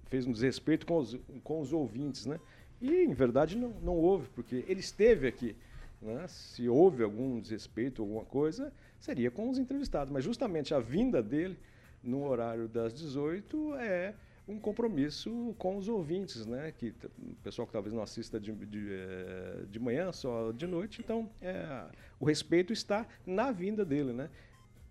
[0.08, 2.38] fez um desrespeito com os, com os ouvintes, né?
[2.86, 5.56] E, em verdade, não, não houve, porque ele esteve aqui.
[6.00, 6.24] Né?
[6.28, 10.12] Se houve algum desrespeito, alguma coisa, seria com os entrevistados.
[10.12, 11.58] Mas justamente a vinda dele
[12.02, 14.14] no horário das 18 é
[14.48, 16.72] um compromisso com os ouvintes, né?
[16.78, 21.00] Que o pessoal que talvez não assista de, de, eh, de manhã, só de noite.
[21.00, 21.86] Então, é,
[22.20, 24.30] o respeito está na vinda dele, né?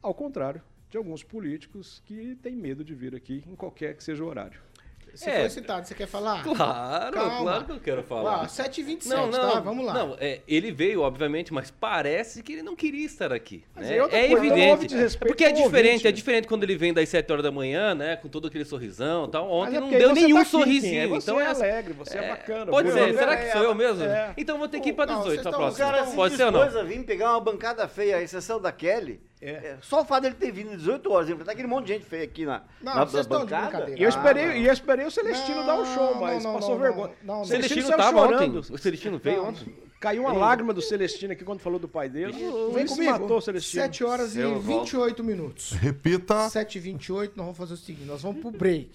[0.02, 4.24] Ao contrário de alguns políticos que têm medo de vir aqui em qualquer que seja
[4.24, 4.60] o horário.
[5.16, 5.40] Você É.
[5.42, 6.44] foi citado, você quer falar?
[6.44, 7.42] Claro, Calma.
[7.42, 8.42] claro que eu quero falar.
[8.42, 9.60] Ó, 7h27, Não, não, tá?
[9.62, 9.94] Vamos lá.
[9.94, 13.64] Não, é, ele veio, obviamente, mas parece que ele não queria estar aqui.
[13.74, 13.98] Mas né?
[13.98, 14.94] é É evidente.
[14.96, 16.08] É porque é diferente, ouvinte.
[16.08, 18.16] é diferente quando ele vem das 7 horas da manhã, né?
[18.18, 19.50] Com todo aquele sorrisão e tal.
[19.50, 21.02] Ontem é não deu nenhum tá aqui, sorrisinho.
[21.02, 23.76] é você então é essa- alegre, você é bacana, Pode ser, será que sou eu
[23.76, 24.04] mesmo?
[24.04, 24.34] É.
[24.38, 26.16] Então vou ter que ir para Não, 18 vocês na estão- O próxima.
[26.16, 26.62] Pode ser ou não?
[26.62, 30.36] a vir pegar uma bancada feia, a exceção da Kelly, É, Só o fato dele
[30.36, 33.14] ter vindo 18 horas, enfrentar aquele monte de gente feia aqui na, Não, na, vocês
[33.14, 33.68] na estão de bancada.
[33.70, 34.00] brincadeira.
[34.02, 36.44] E eu esperei, Ah, e eu esperei o Celestino Não, dar o show, não, mas
[36.44, 37.08] não, passou não, vergonha.
[37.22, 37.46] não, não, O não.
[37.46, 38.58] Celestino Celestino saiu tava chorando.
[38.60, 38.74] ontem.
[38.74, 39.50] O Celestino veio Não.
[39.50, 39.76] ontem.
[40.00, 42.34] Caiu uma lágrima do Celestino aqui quando falou do pai dele.
[42.74, 43.12] Vem comigo.
[43.12, 43.84] matou o Celestino.
[43.84, 44.80] 7 horas Eu e volto.
[44.86, 45.72] 28 minutos.
[45.74, 46.48] Repita.
[46.50, 48.90] 7 e 28 nós vamos fazer o seguinte, nós vamos pro break.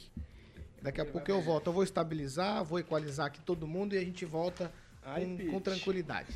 [0.82, 1.66] Daqui a pouco eu volto.
[1.66, 4.72] Eu vou estabilizar, vou equalizar aqui todo mundo e a gente volta
[5.04, 6.28] Ai, com, com tranquilidade.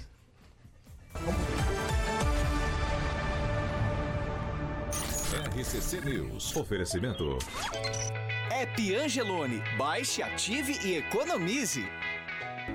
[5.34, 6.54] RCC News.
[6.54, 7.38] Oferecimento.
[8.52, 9.60] App Angelone.
[9.76, 11.84] Baixe, ative e economize.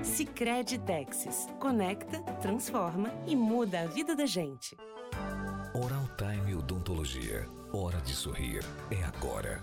[0.02, 1.48] Sicredi Texas.
[1.58, 4.76] Conecta, transforma e muda a vida da gente.
[5.72, 7.48] Oral Time Odontologia.
[7.72, 8.62] Hora de sorrir.
[8.90, 9.62] É agora.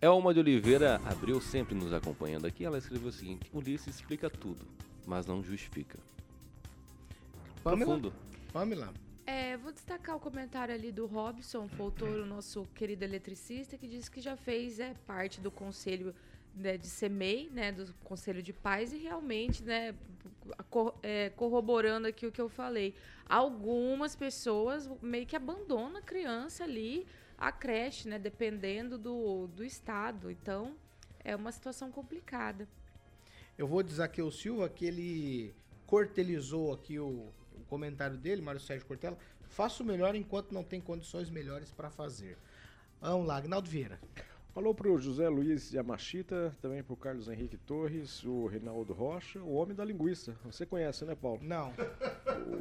[0.00, 2.64] Elma de Oliveira abriu sempre nos acompanhando aqui.
[2.64, 4.66] Ela escreveu o seguinte: Ulisses explica tudo,
[5.06, 5.96] mas não justifica.
[7.62, 7.84] Pamela?
[7.84, 8.12] Profundo.
[8.52, 8.92] Pamela.
[9.24, 14.20] É, vou destacar o comentário ali do Robson Foutoro, nosso querido eletricista, que disse que
[14.20, 16.14] já fez é, parte do conselho
[16.54, 19.94] né, de CEMEI, né, do Conselho de Paz, e realmente, né,
[21.02, 22.94] é, corroborando aqui o que eu falei,
[23.28, 27.06] algumas pessoas meio que abandonam a criança ali,
[27.38, 30.30] a creche, né, dependendo do, do estado.
[30.30, 30.74] Então,
[31.24, 32.68] é uma situação complicada.
[33.56, 35.54] Eu vou dizer aqui o Silva que ele
[35.86, 37.41] cortelizou aqui o, o
[37.72, 39.16] comentário dele, Mário Sérgio Cortella.
[39.48, 42.36] Faça o melhor enquanto não tem condições melhores para fazer.
[43.00, 43.98] Vamos lá, Agnaldo Vieira.
[44.52, 49.74] Falou pro José Luiz Yamashita, também pro Carlos Henrique Torres, o Reinaldo Rocha, o homem
[49.74, 50.36] da linguiça.
[50.44, 51.40] Você conhece, né, Paulo?
[51.42, 51.72] Não.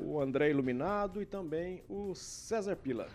[0.05, 3.07] O André Iluminado e também o César Pila.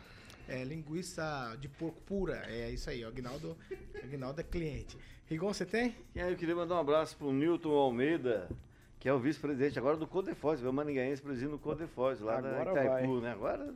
[0.48, 2.42] É, linguiça de porco pura.
[2.48, 3.56] É isso aí, o Agnaldo,
[4.02, 4.96] Agnaldo é cliente.
[5.26, 5.94] Rigon, você tem?
[6.14, 8.48] E aí, eu queria mandar um abraço pro Newton Almeida,
[8.98, 12.70] que é o vice-presidente agora do Codefós, o Maningaense presidindo o Codefós, lá Agora na
[12.84, 13.20] Itaipu, vai.
[13.22, 13.32] né?
[13.32, 13.74] Agora,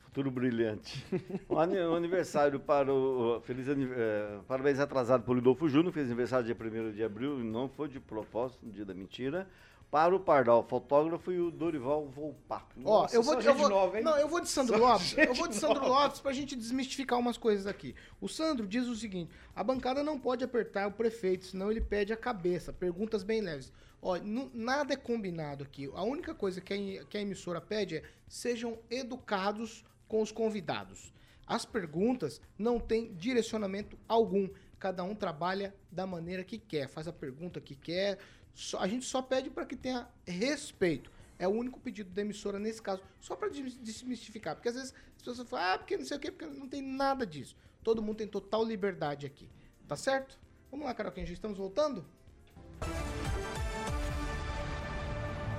[0.00, 1.04] futuro brilhante.
[1.48, 3.40] um ani- aniversário para o...
[3.42, 7.44] Feliz eh, parabéns atrasado para o Lidolfo Júnior, fez aniversário dia 1 de abril, e
[7.44, 9.46] não foi de propósito, no dia da mentira.
[9.90, 12.76] Para o Pardal, fotógrafo, e o Dorival Volpato.
[12.84, 14.04] Ó, Nossa, eu vou, só eu vou nova, hein?
[14.04, 15.18] Não, eu vou de Sandro Só Lopes.
[15.18, 16.04] Eu vou de Sandro nova.
[16.04, 17.96] Lopes pra gente desmistificar umas coisas aqui.
[18.20, 22.12] O Sandro diz o seguinte: a bancada não pode apertar o prefeito, senão ele pede
[22.12, 22.72] a cabeça.
[22.72, 23.72] Perguntas bem leves.
[24.02, 24.16] Ó,
[24.54, 25.90] nada é combinado aqui.
[25.94, 31.12] A única coisa que a, que a emissora pede é sejam educados com os convidados.
[31.46, 34.48] As perguntas não têm direcionamento algum.
[34.78, 38.18] Cada um trabalha da maneira que quer, faz a pergunta que quer.
[38.54, 41.10] Só- a gente só pede para que tenha respeito.
[41.38, 44.54] É o único pedido da emissora nesse caso, só para desmistificar.
[44.54, 46.82] Porque às vezes as pessoas falam, ah, porque não sei o quê, porque não tem
[46.82, 47.56] nada disso.
[47.82, 49.48] Todo mundo tem total liberdade aqui.
[49.88, 50.38] Tá certo?
[50.70, 52.04] Vamos lá, Carolquinha, já estamos voltando?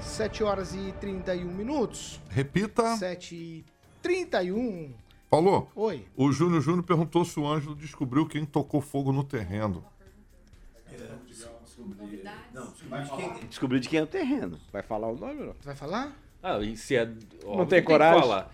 [0.02, 2.20] 7 horas e 31 minutos.
[2.30, 2.96] Repita.
[2.98, 3.66] 7 e
[4.02, 4.94] 31.
[5.30, 5.70] Falou?
[5.76, 6.06] Oi.
[6.16, 9.84] O Júnior Júnior perguntou se o Ângelo descobriu quem tocou fogo no terreno.
[13.50, 14.60] Descobrir de quem é o terreno.
[14.72, 15.56] Vai falar o nome não?
[15.64, 16.16] Vai falar?
[16.44, 17.10] Ah, e se é.
[17.46, 18.20] ó, Não tem que coragem?
[18.22, 18.52] falar.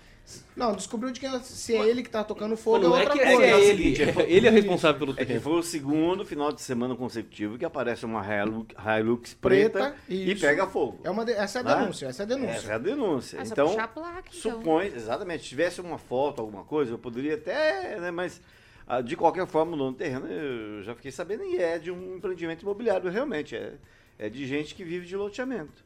[0.55, 3.13] Não, descobriu de quem se é ele que tá tocando fogo Não é é outra
[3.13, 3.51] que é, coisa.
[3.51, 3.95] é ele.
[4.27, 5.41] Ele é responsável pelo É que terreno.
[5.41, 10.35] foi o segundo final de semana consecutivo que aparece uma Hilux, Hilux preta, Preta, e
[10.35, 10.99] pega fogo.
[11.03, 11.75] É uma de- essa é a Né?
[11.75, 12.51] denúncia, essa é a denúncia.
[12.51, 13.37] Essa é a denúncia.
[13.39, 14.51] É só então, a placa, então.
[14.57, 18.41] supõe, exatamente, se tivesse uma foto, alguma coisa, eu poderia até, né, mas
[18.87, 21.91] ah, de qualquer forma, o dono do terreno, eu já fiquei sabendo, e é de
[21.91, 23.73] um empreendimento imobiliário, realmente, é,
[24.17, 25.85] é de gente que vive de loteamento.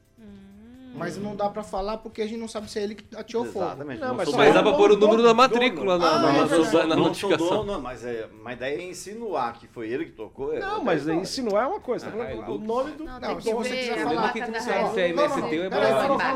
[0.94, 3.46] Mas não dá pra falar porque a gente não sabe se é ele que atirou
[3.46, 3.66] fogo.
[3.66, 4.00] Exatamente.
[4.02, 6.48] Não, mas dá pra pôr o número da matrícula na, Ah,
[6.84, 7.66] é notificação.
[7.66, 10.54] dono, mas, é, mas daí é insinuar que foi ele que tocou.
[10.54, 11.20] é Não, mas história.
[11.20, 12.12] insinuar é uma coisa.
[12.12, 13.04] Tá Ah, o nome do.
[13.04, 15.10] Não, Não, tem se que você quiser falar- que da se é.
[15.10, 16.32] MST ou Não, não,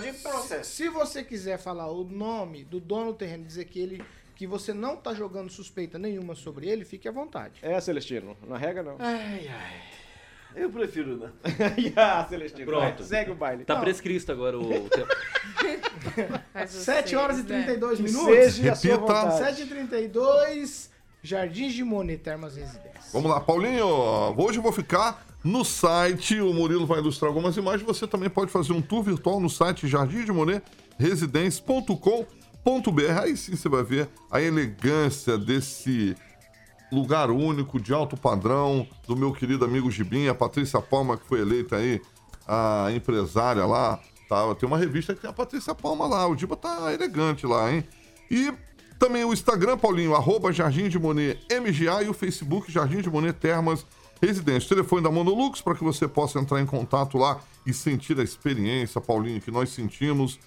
[0.00, 0.70] é processo.
[0.70, 4.02] Se você quiser falar o nome do dono do terreno, dizer que ele
[4.36, 7.58] que você não tá jogando suspeita nenhuma sobre ele, fique à vontade.
[7.60, 8.34] É, Celestino.
[8.48, 8.96] Na regra, não.
[8.98, 9.99] Ai, ai.
[10.54, 11.30] Eu prefiro, né?
[11.96, 12.66] ah, Celestino.
[12.66, 12.98] Pronto.
[12.98, 13.64] vai, Segue o baile.
[13.64, 13.80] Tá Não.
[13.82, 14.68] prescrito agora o.
[16.52, 17.64] Faz 7 horas e vocês, né?
[17.64, 18.54] 32 Que minutos.
[18.54, 18.96] seja Repita.
[18.98, 19.38] vontade.
[19.38, 20.90] 7 e 32
[21.22, 23.00] Jardins de Monet, Termas Residência.
[23.12, 23.86] Vamos lá, Paulinho.
[24.36, 26.40] Hoje eu vou ficar no site.
[26.40, 27.86] O Murilo vai ilustrar algumas imagens.
[27.86, 30.62] Você também pode fazer um tour virtual no site Jardim de Monet
[30.98, 33.20] residência.com.br.
[33.22, 36.14] Aí sim você vai ver a elegância desse
[36.92, 41.40] lugar único, de alto padrão, do meu querido amigo Gibim, a Patrícia Palma, que foi
[41.40, 42.00] eleita aí
[42.46, 44.00] a empresária lá.
[44.28, 44.54] Tá?
[44.54, 46.26] Tem uma revista que tem a Patrícia Palma lá.
[46.26, 47.84] O Diba tá elegante lá, hein?
[48.30, 48.52] E
[48.98, 53.32] também o Instagram, Paulinho, arroba Jardim de Monet MGA e o Facebook Jardim de Monet
[53.32, 53.86] Termas
[54.20, 54.68] Residência.
[54.68, 59.00] Telefone da Monolux para que você possa entrar em contato lá e sentir a experiência,
[59.00, 60.38] Paulinho, que nós sentimos.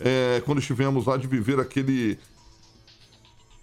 [0.00, 2.18] é, quando estivemos lá, de viver aquele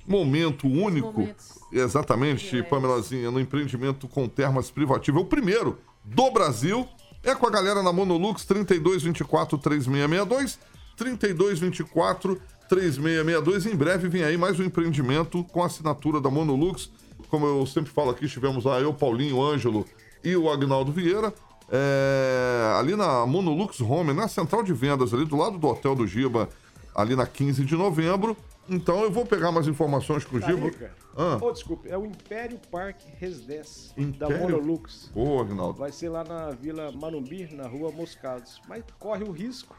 [0.06, 1.28] momento único.
[1.71, 5.19] Exatamente, Pamelazinha, no empreendimento com termas privativo.
[5.19, 6.88] É o primeiro do Brasil.
[7.23, 10.60] É com a galera na Monolux 3224 3662.
[10.95, 13.65] 3224 3662.
[13.65, 16.91] Em breve vem aí mais um empreendimento com assinatura da Monolux.
[17.30, 19.86] Como eu sempre falo aqui, estivemos lá eu, Paulinho, Ângelo
[20.23, 21.34] e o Agnaldo Vieira.
[21.71, 26.06] É, ali na Monolux Home, na central de vendas, ali do lado do Hotel do
[26.06, 26.47] Giba,
[26.93, 28.38] ali na 15 de novembro.
[28.67, 30.71] Então eu vou pegar mais informações com o Giba.
[30.71, 30.95] Carica.
[31.15, 31.38] Ah.
[31.41, 34.30] Oh, desculpe, é o Império Park Residence da?
[34.30, 35.12] Monolux.
[35.15, 35.80] Ô, Agnaldo.
[35.80, 38.60] Vai ser lá na Vila Manumbi, na rua Moscados.
[38.67, 39.75] Mas corre o risco.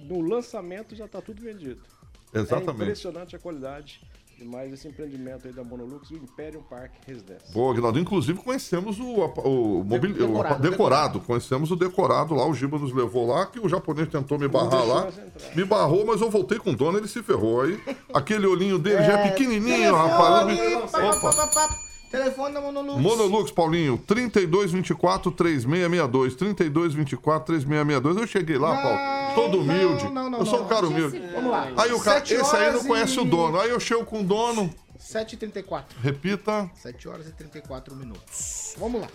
[0.00, 1.82] No lançamento já está tudo vendido.
[2.34, 2.80] Exatamente.
[2.80, 4.00] É impressionante a qualidade
[4.36, 7.52] de mais esse empreendimento aí da Monolux, o Imperium Park Residence.
[7.52, 8.00] Boa, Aguinaldo.
[8.00, 12.44] Inclusive conhecemos o, o, mobili- o decorado, decorado, Conhecemos o decorado lá.
[12.44, 15.08] O Giba nos levou lá, que o japonês tentou me barrar lá.
[15.54, 17.60] Me barrou, mas eu voltei com o dono, ele se ferrou.
[17.62, 17.78] Aí
[18.12, 20.48] aquele olhinho dele já é pequenininho, rapaz.
[20.48, 21.84] Ele me- Opa.
[22.10, 23.00] Telefone da Monolux.
[23.00, 26.34] Monolux, Paulinho, 3224 3662.
[26.36, 28.16] 3224 3662.
[28.16, 28.98] Eu cheguei lá, Paulo,
[29.34, 30.08] todo humilde.
[30.10, 30.68] não, não, eu sou um não.
[30.68, 31.18] cara humilde.
[31.32, 31.68] Vamos lá.
[31.76, 33.60] Aí o cara, Sete esse aí não horas conhece e- o dono.
[33.60, 34.72] Aí eu chego com o dono.
[34.98, 35.84] 7h34.
[36.02, 36.70] Repita.
[36.74, 38.74] 7 horas e 34 minutos.
[38.78, 39.08] Vamos lá.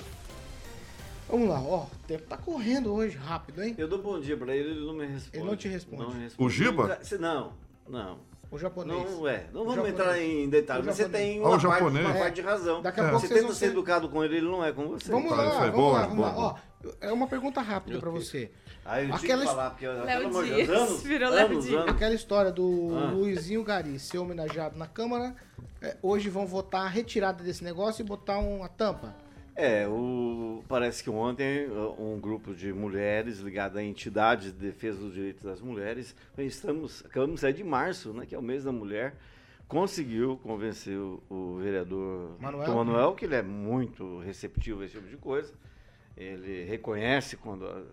[1.27, 1.83] Vamos lá, ó.
[1.83, 3.75] O tempo tá correndo hoje rápido, hein?
[3.77, 5.37] Eu dou bom dia pra ele, ele não me responde.
[5.37, 6.03] Ele não te responde.
[6.03, 6.35] Não responde.
[6.37, 6.99] O Giba?
[7.19, 7.53] Não,
[7.87, 8.17] não.
[8.51, 9.11] O japonês.
[9.11, 9.45] Não é.
[9.53, 9.93] Não O vamos japonês.
[9.99, 10.83] entrar em detalhes.
[10.83, 11.27] O mas Você japonês.
[11.27, 12.05] tem Ah, uma, o parte, japonês.
[12.05, 12.19] uma É.
[12.19, 12.81] parte de razão.
[12.81, 14.71] Daqui a pouco você vocês tenta vão ser ser- educado com ele, ele não é
[14.71, 15.11] com você.
[15.11, 16.55] Vamos Tá, lá, isso aí, vamos boa, lá, vamos boa, lá.
[16.83, 18.51] Ó, é uma pergunta rápida pra você.
[18.89, 19.87] Aí eu tinha Aquela que his- falar, porque...
[19.87, 21.81] Léo pelo amor de Dias, Deus, anos, virou Léo anos, Dias.
[21.81, 21.95] anos.
[21.95, 23.11] Aquela história do Ah.
[23.11, 25.35] Luizinho Gari ser homenageado na Câmara,
[25.81, 29.15] é, hoje vão votar a retirada desse negócio e botar uma tampa.
[29.55, 35.13] É, o, parece que ontem um grupo de mulheres ligado a entidades de defesa dos
[35.13, 38.71] direitos das mulheres, estamos, acabamos de sair de março, né, que é o mês da
[38.71, 39.15] mulher,
[39.67, 42.73] conseguiu convencer o, o vereador Manuel?
[42.73, 45.53] Manuel, que ele é muito receptivo a esse tipo de coisa,
[46.15, 47.83] ele reconhece quando a-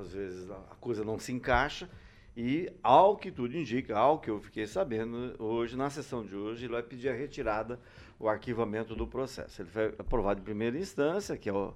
[0.00, 1.88] às vezes a coisa não se encaixa,
[2.36, 6.64] e ao que tudo indica, ao que eu fiquei sabendo, hoje, na sessão de hoje,
[6.64, 7.78] ele vai pedir a retirada,
[8.18, 9.60] o arquivamento do processo.
[9.60, 11.74] Ele foi aprovado em primeira instância, que é o,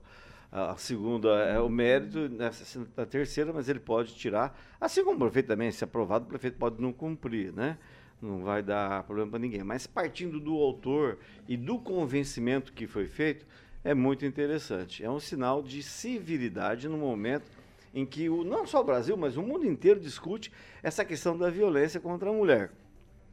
[0.51, 5.21] a segunda é o mérito, nessa a terceira, mas ele pode tirar, assim como o
[5.21, 7.77] prefeito também, se aprovado, o prefeito pode não cumprir, né?
[8.23, 9.63] Não vai dar problema para ninguém.
[9.63, 13.45] Mas partindo do autor e do convencimento que foi feito,
[13.85, 15.05] é muito interessante.
[15.05, 17.51] É um sinal de civilidade no momento
[17.97, 21.49] em que o, não só o Brasil, mas o mundo inteiro discute essa questão da
[21.49, 22.71] violência contra a mulher.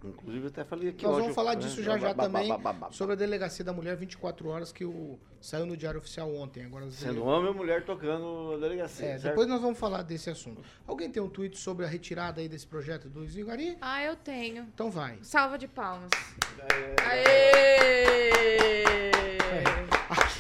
[0.06, 2.24] Inclusive, eu até falei aqui Nós hoje, vamos falar né, disso já já ba- ba-
[2.24, 5.78] também, ba- ba- ba- sobre a Delegacia da Mulher 24 horas que o, saiu no
[5.78, 6.66] Diário Oficial ontem.
[6.66, 9.06] Agora Sendo dele- homem ou mulher tocando a delegacia.
[9.06, 9.24] É, certo?
[9.24, 10.62] depois nós vamos falar desse assunto.
[10.88, 13.78] Alguém tem um tweet sobre a retirada aí desse projeto do Luizinho Gari?
[13.82, 14.64] Ah, eu tenho.
[14.74, 15.20] Então vai.
[15.22, 16.10] Salva de palmas.
[17.10, 18.34] Aê!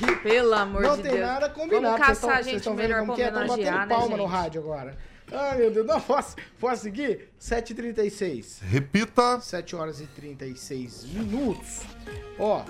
[0.01, 1.25] Aqui Pelo amor não de tem Deus.
[1.27, 1.81] nada combinado.
[1.83, 3.27] Vamos Vocês caçar a estão- vocês gente estão vendo melhor como pra que é?
[3.27, 4.31] Estão homenagear, batendo né, palma no gente?
[4.31, 4.97] rádio agora.
[5.31, 5.87] Ai, meu Deus.
[5.87, 7.29] Não, posso, posso seguir?
[7.39, 8.61] 7h36.
[8.61, 9.39] Repita.
[9.39, 11.81] 7 horas e 36 minutos.
[12.37, 12.63] Ó,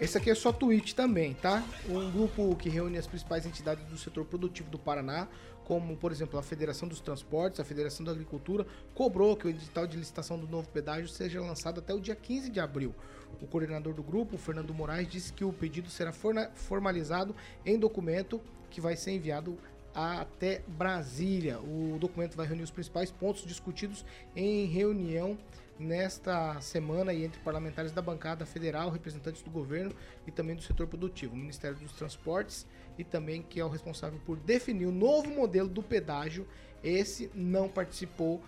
[0.00, 1.62] esse aqui é só tweet também, tá?
[1.88, 5.28] Um grupo que reúne as principais entidades do setor produtivo do Paraná,
[5.64, 9.86] como, por exemplo, a Federação dos Transportes, a Federação da Agricultura, cobrou que o edital
[9.86, 12.92] de licitação do novo pedágio seja lançado até o dia 15 de abril.
[13.40, 16.12] O coordenador do grupo, Fernando Moraes, disse que o pedido será
[16.54, 18.40] formalizado em documento
[18.70, 19.58] que vai ser enviado
[19.94, 21.58] até Brasília.
[21.58, 24.04] O documento vai reunir os principais pontos discutidos
[24.36, 25.38] em reunião
[25.78, 29.94] nesta semana e entre parlamentares da bancada federal, representantes do governo
[30.26, 32.66] e também do setor produtivo, o Ministério dos Transportes
[32.98, 36.46] e também que é o responsável por definir o novo modelo do pedágio.
[36.84, 38.42] Esse não participou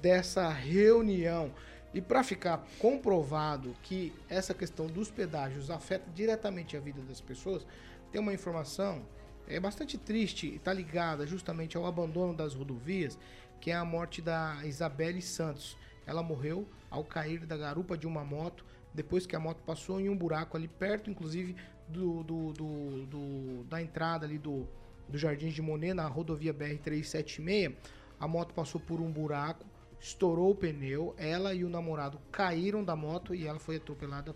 [0.00, 1.52] dessa reunião.
[1.98, 7.66] E para ficar comprovado que essa questão dos pedágios afeta diretamente a vida das pessoas,
[8.12, 9.02] tem uma informação
[9.48, 13.18] é bastante triste e está ligada justamente ao abandono das rodovias,
[13.60, 15.76] que é a morte da Isabelle Santos.
[16.06, 20.08] Ela morreu ao cair da garupa de uma moto, depois que a moto passou em
[20.08, 21.56] um buraco ali perto, inclusive,
[21.88, 24.68] do, do- do- do- da entrada ali do,
[25.08, 27.74] do Jardim de Monet, na rodovia BR-376.
[28.20, 29.66] A moto passou por um buraco,
[30.00, 34.34] estourou o pneu, ela e o namorado caíram da moto e ela foi atropelada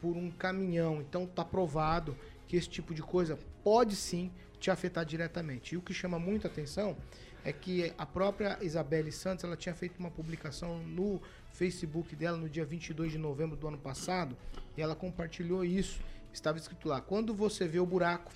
[0.00, 1.00] por um caminhão.
[1.00, 5.74] Então tá provado que esse tipo de coisa pode sim te afetar diretamente.
[5.74, 6.96] E o que chama muita atenção
[7.44, 11.20] é que a própria Isabelle Santos, ela tinha feito uma publicação no
[11.52, 14.36] Facebook dela no dia 22 de novembro do ano passado,
[14.76, 16.00] e ela compartilhou isso.
[16.32, 18.32] Estava escrito lá: "Quando você vê o buraco,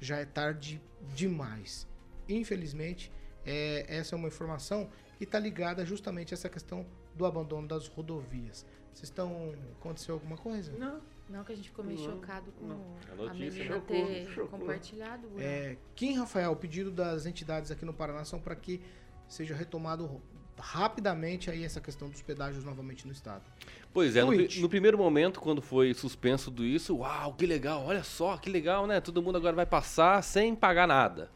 [0.00, 0.80] já é tarde
[1.14, 1.86] demais".
[2.28, 3.12] Infelizmente,
[3.46, 7.88] é, essa é uma informação que está ligada justamente a essa questão do abandono das
[7.88, 8.64] rodovias.
[8.94, 9.52] Vocês estão.
[9.78, 10.72] Aconteceu alguma coisa?
[10.78, 11.00] Não.
[11.28, 14.28] Não, que a gente ficou meio Não, chocado com A a, notícia menina chocou, ter
[14.32, 14.58] chocou.
[14.58, 15.28] compartilhado.
[15.36, 18.80] É, Kim Rafael, o pedido das entidades aqui no Paraná são para que
[19.28, 20.22] seja retomado
[20.56, 23.44] rapidamente aí essa questão dos pedágios novamente no estado.
[23.92, 28.02] Pois é, no, no primeiro momento, quando foi suspenso tudo isso, uau, que legal, olha
[28.02, 28.98] só, que legal, né?
[29.00, 31.30] Todo mundo agora vai passar sem pagar nada.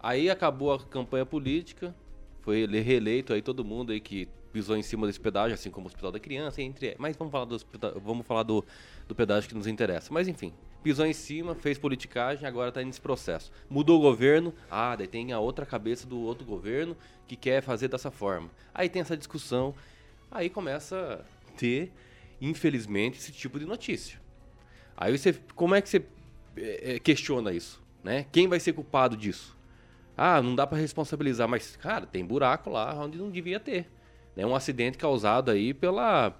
[0.00, 1.94] Aí acabou a campanha política,
[2.44, 5.86] foi ele reeleito aí todo mundo aí que pisou em cima desse pedágio, assim como
[5.86, 6.94] o Hospital da Criança, entre.
[6.98, 8.62] Mas vamos falar do hospital- vamos falar do,
[9.08, 10.12] do pedágio que nos interessa.
[10.12, 13.50] Mas enfim, pisou em cima, fez politicagem, agora tá nesse processo.
[13.68, 16.94] Mudou o governo, ah, daí tem a outra cabeça do outro governo
[17.26, 18.50] que quer fazer dessa forma.
[18.74, 19.74] Aí tem essa discussão,
[20.30, 21.90] aí começa a ter,
[22.40, 24.20] infelizmente, esse tipo de notícia.
[24.94, 26.04] Aí você, como é que você
[26.58, 28.26] eh, questiona isso, né?
[28.30, 29.53] Quem vai ser culpado disso?
[30.16, 33.90] Ah, não dá para responsabilizar, mas cara, tem buraco lá onde não devia ter.
[34.36, 36.32] É um acidente causado aí pela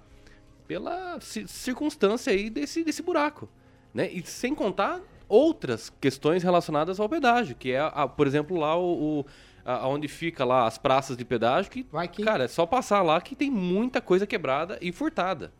[0.67, 3.47] pela ci- circunstância aí desse, desse buraco,
[3.93, 4.09] né?
[4.11, 9.19] E sem contar outras questões relacionadas ao pedágio, que é, a- por exemplo, lá o,
[9.21, 9.25] o
[9.63, 11.85] a- onde fica lá as praças de pedágio, que,
[12.23, 15.51] cara, é só passar lá que tem muita coisa quebrada e furtada.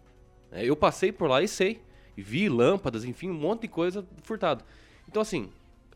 [0.51, 1.81] É, Eu passei por lá e sei.
[2.17, 4.63] Vi lâmpadas, enfim, um monte de coisa furtada.
[5.07, 5.49] Então, assim,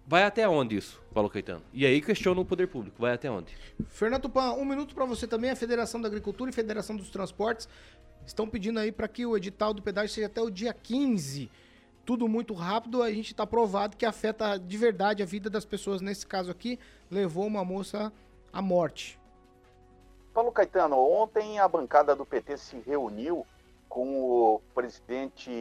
[0.10, 1.62] vai até onde isso, Paulo Caetano?
[1.72, 3.56] E aí questiona o poder público, vai até onde?
[3.90, 5.52] Fernando Tupan, um minuto para você também.
[5.52, 7.70] A Federação da Agricultura e Federação dos Transportes
[8.26, 11.52] estão pedindo aí para que o edital do pedágio seja até o dia 15.
[12.04, 16.02] Tudo muito rápido, a gente está provado que afeta de verdade a vida das pessoas.
[16.02, 16.80] Nesse caso aqui,
[17.12, 18.12] levou uma moça
[18.52, 19.20] à morte.
[20.34, 23.46] Paulo Caetano, ontem a bancada do PT se reuniu
[23.88, 25.52] com o presidente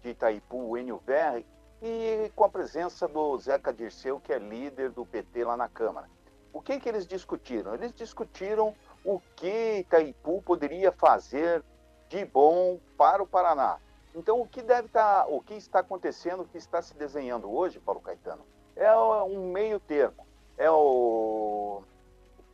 [0.00, 1.44] de Itaipu, Enio Verri,
[1.86, 6.08] e com a presença do Zeca Dirceu, que é líder do PT lá na Câmara.
[6.50, 7.74] O que, que eles discutiram?
[7.74, 8.74] Eles discutiram
[9.04, 11.62] o que Itaipu poderia fazer
[12.08, 13.78] de bom para o Paraná.
[14.14, 17.78] Então, o que deve estar, o que está acontecendo, o que está se desenhando hoje,
[17.78, 20.26] Paulo Caetano, é um meio termo.
[20.56, 21.82] É o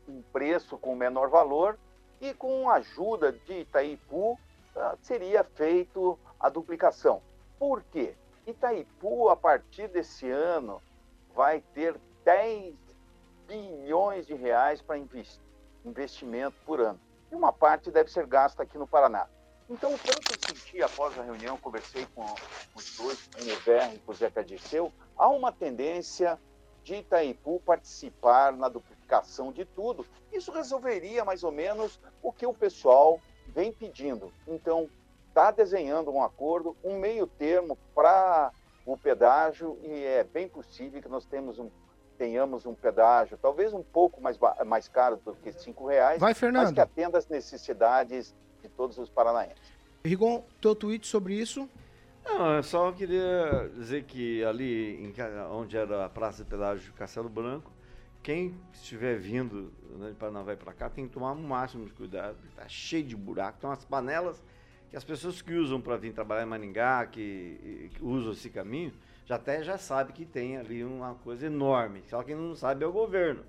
[0.08, 1.78] um preço com menor valor
[2.20, 4.36] e com a ajuda de Itaipu
[4.74, 7.22] ah, seria feito a duplicação.
[7.58, 8.16] Por quê?
[8.46, 10.82] Itaipu, a partir desse ano,
[11.34, 12.74] vai ter 10
[13.46, 15.40] bilhões de reais para investi-
[15.84, 17.00] investimento por ano.
[17.30, 19.28] E uma parte deve ser gasta aqui no Paraná.
[19.68, 22.24] Então, pelo que eu senti após a reunião, conversei com
[22.74, 26.40] os dois, com o Never e com o Zeca Dirceu, há uma tendência
[26.82, 30.04] de Itaipu participar na duplicação de tudo.
[30.32, 34.32] Isso resolveria mais ou menos o que o pessoal vem pedindo.
[34.46, 34.88] Então,
[35.40, 38.52] está desenhando um acordo, um meio termo para
[38.84, 41.70] o pedágio e é bem possível que nós temos um,
[42.18, 46.38] tenhamos um pedágio talvez um pouco mais, mais caro do que cinco reais, Vai, mas
[46.38, 46.74] Fernando.
[46.74, 49.72] que atenda às necessidades de todos os paranaenses.
[50.04, 51.68] Rigon, teu tweet sobre isso?
[52.22, 55.14] Não, eu só queria dizer que ali, em
[55.50, 57.72] onde era a Praça de Pedágio de Castelo Branco,
[58.22, 62.36] quem estiver vindo né, de Paranavaí para cá tem que tomar o máximo de cuidado,
[62.50, 64.42] está cheio de buraco, tem umas panelas
[64.90, 68.92] que as pessoas que usam para vir trabalhar em Maringá, que, que usam esse caminho,
[69.24, 72.86] já até já sabe que tem ali uma coisa enorme, só quem não sabe é
[72.86, 73.44] o governo.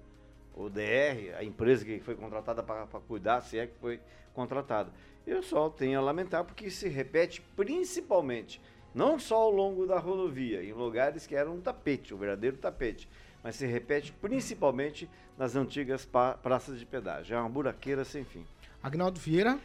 [0.54, 4.00] O DR, a empresa que foi contratada para cuidar, se é que foi
[4.34, 4.92] contratada.
[5.26, 8.62] Eu só tenho a lamentar porque se repete principalmente,
[8.94, 13.10] não só ao longo da rodovia, em lugares que eram um tapete, o verdadeiro tapete,
[13.44, 16.08] mas se repete principalmente nas antigas
[16.44, 17.36] praças de pedágio.
[17.36, 18.46] É uma buraqueira sem fim.
[18.84, 19.58] Agnaldo Vieira.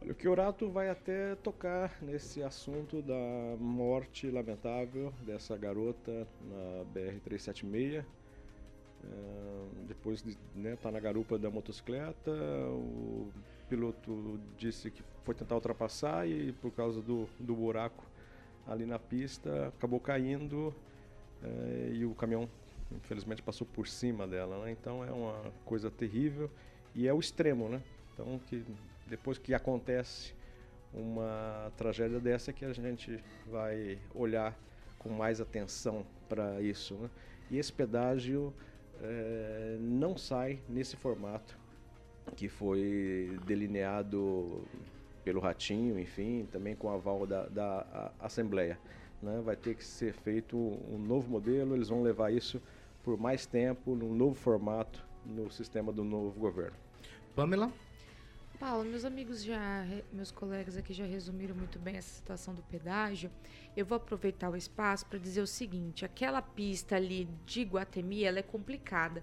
[0.00, 8.04] Olha, o Chiorato vai até tocar nesse assunto da morte lamentável dessa garota na BR-376.
[9.04, 13.30] Ah, depois de estar tá na garupa da motocicleta, o
[13.68, 18.04] piloto disse que foi tentar ultrapassar e por causa do, do buraco
[18.66, 20.74] ali na pista acabou caindo
[21.42, 22.48] eh, e o caminhão
[22.92, 24.64] infelizmente passou por cima dela.
[24.64, 24.72] Né?
[24.72, 26.50] Então é uma coisa terrível
[26.94, 27.82] e é o extremo, né?
[28.12, 28.64] Então que
[29.06, 30.34] depois que acontece
[30.92, 34.56] uma tragédia dessa que a gente vai olhar
[34.98, 36.94] com mais atenção para isso.
[36.94, 37.10] Né?
[37.50, 38.54] E esse pedágio
[39.02, 41.58] eh, não sai nesse formato
[42.36, 44.64] que foi delineado
[45.24, 48.78] pelo Ratinho, enfim, também com aval da, da Assembleia.
[49.22, 49.40] né?
[49.44, 52.60] Vai ter que ser feito um novo modelo, eles vão levar isso
[53.02, 56.76] por mais tempo, num novo formato, no sistema do novo governo.
[57.34, 57.70] Pamela?
[58.64, 63.30] Paulo, meus amigos já, meus colegas aqui já resumiram muito bem essa situação do pedágio.
[63.76, 68.38] Eu vou aproveitar o espaço para dizer o seguinte: aquela pista ali de Guatemi, ela
[68.38, 69.22] é complicada.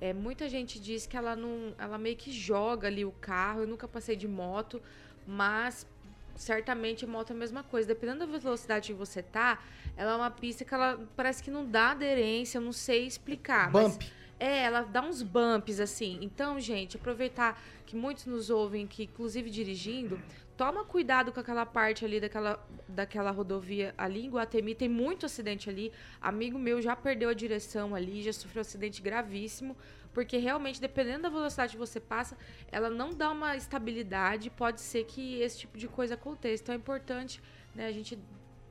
[0.00, 1.72] É, muita gente diz que ela não.
[1.78, 3.60] Ela meio que joga ali o carro.
[3.60, 4.82] Eu nunca passei de moto,
[5.24, 5.86] mas
[6.34, 7.86] certamente moto é a mesma coisa.
[7.86, 9.62] Dependendo da velocidade que você tá,
[9.96, 13.70] ela é uma pista que ela parece que não dá aderência, eu não sei explicar.
[13.70, 14.19] mas- Bump.
[14.40, 16.18] É, ela dá uns bumps assim.
[16.22, 20.20] Então, gente, aproveitar que muitos nos ouvem, que inclusive dirigindo,
[20.56, 24.74] toma cuidado com aquela parte ali daquela, daquela rodovia ali em Guatemi.
[24.74, 25.92] Tem muito acidente ali.
[26.20, 29.76] Amigo meu já perdeu a direção ali, já sofreu um acidente gravíssimo.
[30.14, 32.36] Porque realmente, dependendo da velocidade que você passa,
[32.72, 34.48] ela não dá uma estabilidade.
[34.50, 36.62] Pode ser que esse tipo de coisa aconteça.
[36.62, 37.42] Então é importante
[37.74, 38.18] né, a gente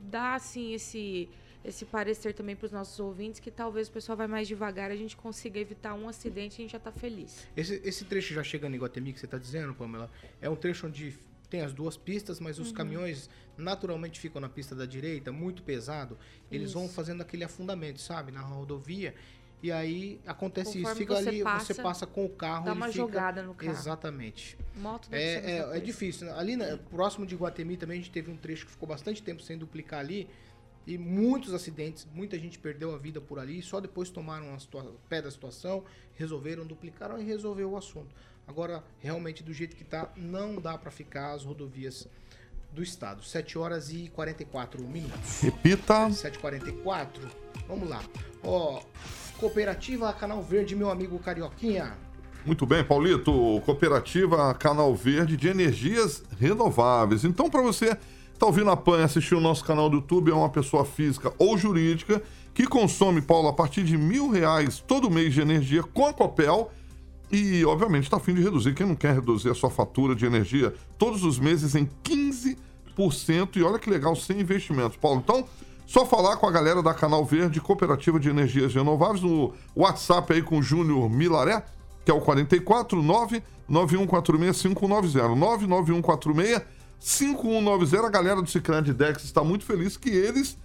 [0.00, 1.28] dar assim esse
[1.64, 4.96] esse parecer também para os nossos ouvintes que talvez o pessoal vai mais devagar a
[4.96, 7.46] gente consiga evitar um acidente e a gente já tá feliz.
[7.56, 10.86] Esse, esse trecho já chegando em Guatemi que você está dizendo, Pamela, é um trecho
[10.86, 11.18] onde
[11.50, 12.74] tem as duas pistas, mas os Uhum.
[12.74, 16.16] caminhões naturalmente ficam na pista da direita, muito pesado.
[16.50, 16.94] Eles vão Isso.
[16.94, 19.14] fazendo aquele afundamento, sabe, na rodovia.
[19.62, 20.78] E aí acontece isso.
[20.78, 22.64] Conforme Fica você ali, você passa, passa com o carro.
[22.64, 23.70] dá uma fica- jogada no carro.
[23.72, 24.56] Exatamente.
[24.76, 25.80] Moto É, é, é coisa.
[25.82, 26.26] difícil.
[26.28, 26.32] né?
[26.38, 29.42] Ali, né, próximo de Guatemi também, a gente teve um trecho que ficou bastante tempo
[29.42, 30.26] sem duplicar ali.
[30.90, 33.62] E muitos acidentes, muita gente perdeu a vida por ali.
[33.62, 34.58] Só depois tomaram a
[35.08, 35.84] pé da situação,
[36.14, 38.12] resolveram, duplicaram e resolveu o assunto.
[38.44, 42.08] Agora, realmente, do jeito que tá, não dá para ficar as rodovias
[42.72, 43.22] do estado.
[43.22, 45.40] 7 horas e 44 minutos.
[45.40, 46.08] Repita.
[46.08, 47.06] 7h44.
[47.68, 48.02] Vamos lá.
[48.42, 48.82] Ó,
[49.38, 51.96] Cooperativa Canal Verde, meu amigo Carioquinha.
[52.44, 53.62] Muito bem, Paulito.
[53.64, 57.22] Cooperativa Canal Verde de Energias Renováveis.
[57.22, 57.96] Então, para você
[58.40, 61.30] tá ouvindo a PAN e assistir o nosso canal do YouTube, é uma pessoa física
[61.38, 62.22] ou jurídica
[62.54, 66.70] que consome, Paulo, a partir de mil reais todo mês de energia com a Copel
[67.30, 68.74] e, obviamente, está a fim de reduzir.
[68.74, 73.56] Quem não quer reduzir a sua fatura de energia todos os meses em 15%?
[73.56, 75.20] E olha que legal, sem investimentos, Paulo.
[75.22, 75.44] Então,
[75.86, 80.40] só falar com a galera da Canal Verde, Cooperativa de Energias Renováveis, no WhatsApp aí
[80.40, 81.62] com o Júnior Milaré,
[82.06, 85.34] que é o 44 99146 5190.
[85.36, 88.06] 99146 5190.
[88.06, 90.56] A galera do Cicrande Dex está muito feliz que eles,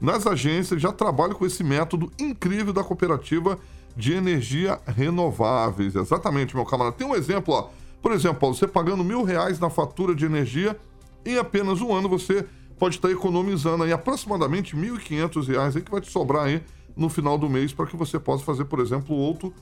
[0.00, 3.58] nas agências, já trabalham com esse método incrível da cooperativa
[3.96, 5.96] de energia renováveis.
[5.96, 6.94] Exatamente, meu camarada.
[6.94, 7.70] Tem um exemplo, ó.
[8.00, 10.78] Por exemplo, você pagando mil reais na fatura de energia,
[11.26, 12.46] em apenas um ano você
[12.78, 16.62] pode estar economizando aí aproximadamente 1.500 reais aí que vai te sobrar aí
[16.96, 19.52] no final do mês para que você possa fazer, por exemplo, outro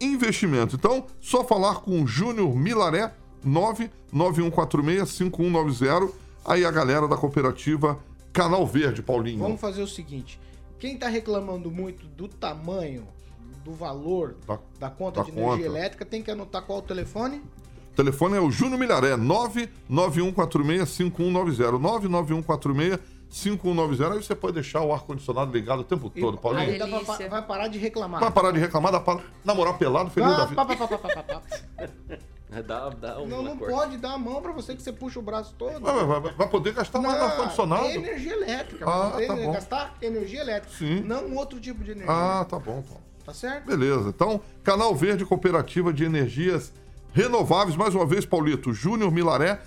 [0.00, 0.74] investimento.
[0.74, 3.14] Então, só falar com o Júnior Milaré,
[3.46, 6.10] 991465190,
[6.44, 7.98] aí a galera da cooperativa
[8.32, 9.38] Canal Verde, Paulinho.
[9.40, 10.38] Vamos fazer o seguinte:
[10.78, 13.06] quem tá reclamando muito do tamanho,
[13.64, 15.64] do valor Da- da conta da de energia conta.
[15.64, 17.40] elétrica, tem que anotar qual o telefone?
[17.92, 21.78] O telefone é o Júnior Milharé, 991465190.
[21.78, 24.12] 991465190.
[24.12, 26.72] Aí você pode deixar o ar-condicionado ligado o tempo todo, Paulinho.
[26.72, 26.78] Aí
[27.28, 28.20] vai parar de reclamar.
[28.20, 30.64] Vai parar de reclamar, dá pra namorar pelado, feliz da Ah, vida.
[30.66, 31.42] pá, pá, pá,
[32.54, 35.18] É, Dá, dá um Não, não pode dar a mão pra você que você puxa
[35.18, 35.80] o braço todo.
[35.80, 37.84] Vai, vai- vai- vai poder gastar mais Não, ar-condicionado.
[37.86, 38.84] é energia elétrica.
[38.88, 39.52] Ah, Você tá bom.
[39.52, 41.00] gastar energia elétrica, Sim.
[41.00, 42.12] não outro tipo de energia.
[42.12, 43.02] Ah, tá bom, Paulo.
[43.24, 43.64] Tá certo?
[43.66, 44.08] Beleza.
[44.10, 46.72] Então, Canal Verde Cooperativa de Energias
[47.12, 47.74] Renováveis.
[47.76, 48.72] Mais uma vez, Paulito.
[48.74, 49.60] Júnior Milaré,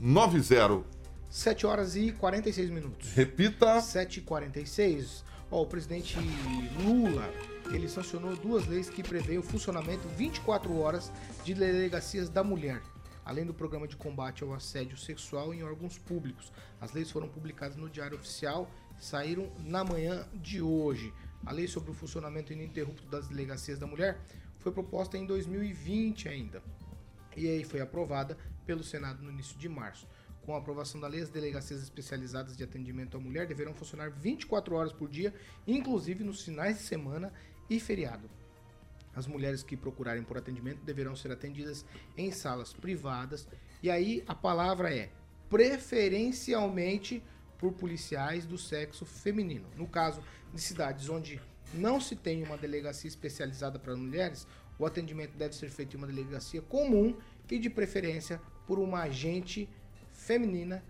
[0.00, 0.82] 991465190.
[1.30, 3.10] 7 horas e 46 minutos.
[3.14, 3.80] Repita.
[3.80, 5.22] 7h46.
[5.50, 6.18] Ó, o presidente
[6.82, 7.28] Lula,
[7.72, 11.10] ele sancionou duas leis que prevêem o funcionamento 24 horas
[11.44, 12.82] de delegacias da mulher,
[13.24, 16.52] além do programa de combate ao assédio sexual em órgãos públicos.
[16.80, 18.70] As leis foram publicadas no Diário Oficial
[19.02, 21.12] saíram na manhã de hoje.
[21.44, 24.20] A lei sobre o funcionamento ininterrupto das delegacias da mulher
[24.58, 26.62] foi proposta em 2020 ainda
[27.36, 30.06] e aí foi aprovada pelo Senado no início de março.
[30.42, 34.74] Com a aprovação da lei, as delegacias especializadas de atendimento à mulher deverão funcionar 24
[34.74, 35.32] horas por dia,
[35.66, 37.32] inclusive nos finais de semana
[37.68, 38.28] e feriado.
[39.14, 41.84] As mulheres que procurarem por atendimento deverão ser atendidas
[42.16, 43.46] em salas privadas,
[43.82, 45.10] e aí a palavra é
[45.50, 47.22] preferencialmente
[47.58, 49.68] por policiais do sexo feminino.
[49.76, 51.40] No caso de cidades onde
[51.74, 54.46] não se tem uma delegacia especializada para mulheres,
[54.78, 57.16] o atendimento deve ser feito em uma delegacia comum
[57.50, 59.68] e de preferência por uma agente
[60.12, 60.82] feminina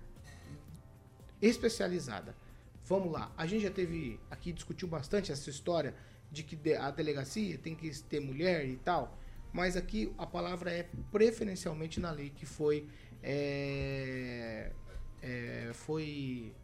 [1.41, 2.37] especializada.
[2.85, 5.95] Vamos lá, a gente já teve aqui discutiu bastante essa história
[6.33, 9.19] de que a delegacia tem que ter mulher e tal,
[9.53, 12.89] mas aqui a palavra é preferencialmente na lei que foi
[13.23, 14.73] é,
[15.21, 16.55] é, foi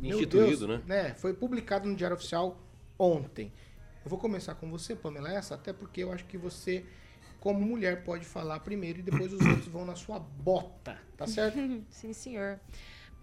[0.00, 1.14] Instituído, Deus, né?
[1.14, 2.58] Foi publicado no Diário Oficial
[2.98, 3.52] ontem.
[4.02, 6.86] Eu vou começar com você, Pamela, essa, até porque eu acho que você,
[7.38, 11.58] como mulher, pode falar primeiro e depois os outros vão na sua bota, tá certo?
[11.90, 12.58] Sim, senhor.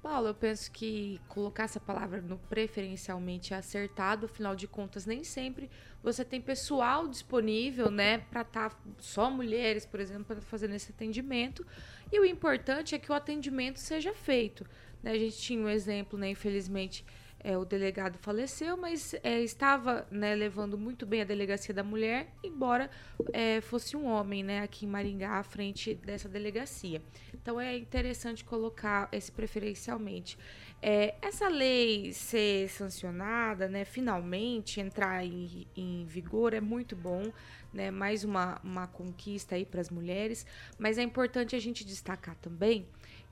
[0.07, 5.21] Paulo, eu penso que colocar essa palavra no preferencialmente é acertado, afinal de contas, nem
[5.21, 5.69] sempre
[6.01, 10.93] você tem pessoal disponível, né, para estar tá, só mulheres, por exemplo, para fazer esse
[10.93, 11.67] atendimento.
[12.09, 14.65] E o importante é que o atendimento seja feito.
[15.03, 15.11] Né?
[15.11, 17.03] A gente tinha um exemplo, né, infelizmente,
[17.47, 22.27] é, o delegado faleceu, mas é, estava né, levando muito bem a delegacia da mulher,
[22.43, 22.91] embora
[23.31, 27.01] é, fosse um homem né, aqui em Maringá à frente dessa delegacia.
[27.33, 30.37] Então é interessante colocar esse preferencialmente.
[30.81, 37.31] É, essa lei ser sancionada, né, finalmente entrar em, em vigor é muito bom,
[37.71, 40.45] né, mais uma, uma conquista aí para as mulheres,
[40.77, 42.85] mas é importante a gente destacar também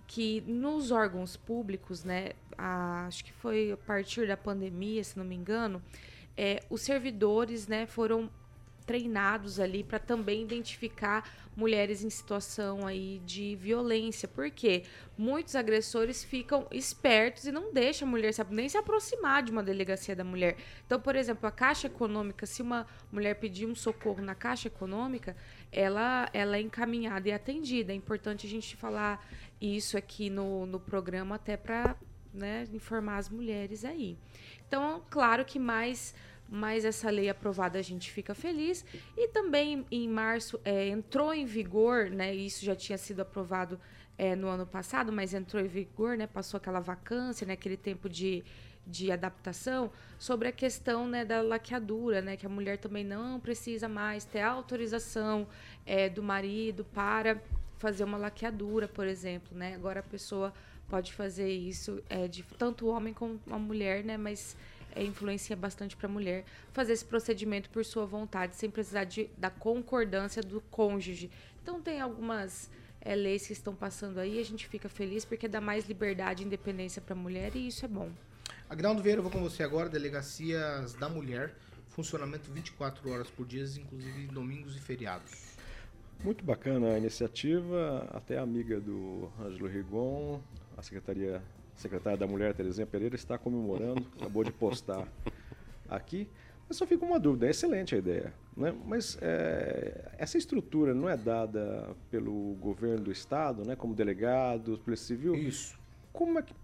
[0.08, 5.26] que nos órgãos públicos, né, a, acho que foi a partir da pandemia, se não
[5.26, 5.82] me engano,
[6.38, 8.30] é, os servidores, né, foram
[8.86, 14.84] treinados ali para também identificar mulheres em situação aí de violência, porque
[15.18, 20.16] muitos agressores ficam espertos e não deixam a mulher nem se aproximar de uma delegacia
[20.16, 20.58] da mulher.
[20.86, 25.36] Então, por exemplo, a Caixa Econômica, se uma mulher pedir um socorro na Caixa Econômica,
[25.72, 27.92] ela, ela é encaminhada e atendida.
[27.92, 29.26] É importante a gente falar
[29.60, 31.96] isso aqui no, no programa até para
[32.34, 34.18] né, informar as mulheres aí.
[34.68, 36.14] Então, claro que mais
[36.48, 38.86] mais essa lei aprovada a gente fica feliz.
[39.18, 42.34] E também em março é, entrou em vigor, né?
[42.34, 43.80] Isso já tinha sido aprovado
[44.18, 46.28] é, no ano passado, mas entrou em vigor, né?
[46.28, 47.54] Passou aquela vacância, né?
[47.54, 48.44] Aquele tempo de,
[48.86, 52.38] de adaptação sobre a questão né, da laqueadura, né?
[52.38, 55.48] Que a mulher também não precisa mais ter autorização
[55.86, 57.42] é, do marido para
[57.78, 59.76] fazer uma laqueadura, por exemplo, né?
[59.76, 60.54] Agora a pessoa
[60.88, 64.18] pode fazer isso é, de tanto o homem como a mulher, né?
[64.18, 64.56] Mas
[64.96, 69.30] é, influencia bastante para a mulher fazer esse procedimento por sua vontade, sem precisar de,
[69.38, 71.30] da concordância do cônjuge.
[71.62, 72.70] Então tem algumas
[73.02, 76.46] é, leis que estão passando aí, a gente fica feliz porque dá mais liberdade e
[76.46, 78.10] independência para a mulher e isso é bom.
[78.70, 81.54] Agnaldo Vieira, eu vou com você agora, Delegacias da Mulher,
[81.90, 85.55] funcionamento 24 horas por dia, inclusive domingos e feriados.
[86.26, 90.42] Muito bacana a iniciativa, até amiga do Ângelo Rigon,
[90.76, 91.40] a Secretaria
[91.76, 95.08] Secretária da Mulher, Terezinha Pereira, está comemorando, acabou de postar
[95.88, 96.28] aqui.
[96.68, 98.74] Mas só fica uma dúvida, é excelente a ideia, né?
[98.88, 105.06] mas é, essa estrutura não é dada pelo governo do estado, né, como delegado, polícia
[105.06, 105.36] civil?
[105.36, 105.78] Isso.
[106.12, 106.56] Como é que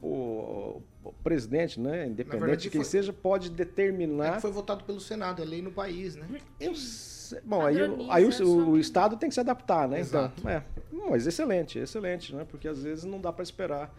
[0.00, 4.36] o, o presidente, né, independente verdade, de quem foi, seja, pode determinar...
[4.36, 6.40] É foi votado pelo Senado, é lei no país, né?
[6.60, 6.72] Eu
[7.44, 7.76] Bom, aí,
[8.10, 10.00] aí o, o, Estado tem que se adaptar, né?
[10.00, 10.40] Então, Exato.
[10.40, 10.62] Então, é.
[11.10, 12.46] Mas excelente, excelente, né?
[12.48, 13.94] Porque às vezes não dá para esperar.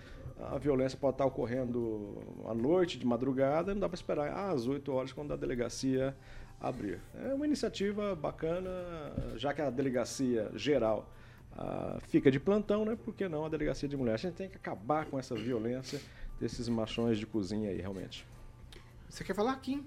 [0.51, 2.17] A violência pode estar ocorrendo
[2.47, 6.15] à noite, de madrugada, não dá para esperar às 8 horas quando a delegacia
[6.61, 6.99] abrir.
[7.25, 8.69] É uma iniciativa bacana,
[9.36, 11.09] já que a delegacia geral
[11.57, 12.95] ah, fica de plantão, né?
[12.95, 14.13] Por que não a delegacia de mulher?
[14.13, 15.99] A gente tem que acabar com essa violência
[16.39, 18.25] desses machões de cozinha aí, realmente.
[19.09, 19.86] Você quer falar, Kim?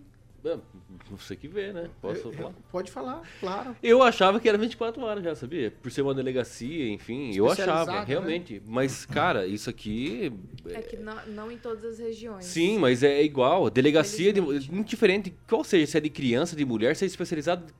[1.11, 1.89] Você que vê, né?
[2.01, 2.53] Posso eu, falar?
[2.71, 3.77] Pode falar, claro.
[3.83, 5.71] Eu achava que era 24 horas já, sabia?
[5.71, 8.05] Por ser uma delegacia, enfim, eu achava, né?
[8.07, 8.61] realmente.
[8.67, 10.33] Mas, cara, isso aqui.
[10.69, 12.45] É que não, não, em todas as regiões.
[12.45, 13.71] Sim, mas é igual.
[13.71, 14.41] Delegacia, de,
[14.73, 17.73] indiferente, qual seja, se é de criança, de mulher, se é especializado,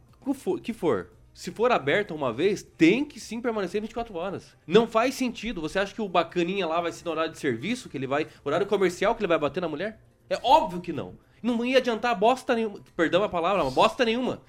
[0.63, 1.11] que for.
[1.35, 4.55] Se for aberto uma vez, tem que sim permanecer 24 horas.
[4.67, 5.63] Não faz sentido.
[5.63, 8.29] Você acha que o bacaninha lá vai ser no horário de serviço, que ele vai.
[8.45, 9.99] horário comercial que ele vai bater na mulher?
[10.29, 11.15] É óbvio que não.
[11.43, 12.81] Não ia adiantar bosta nenhuma.
[12.97, 14.41] Perdão a palavra, mas bosta nenhuma.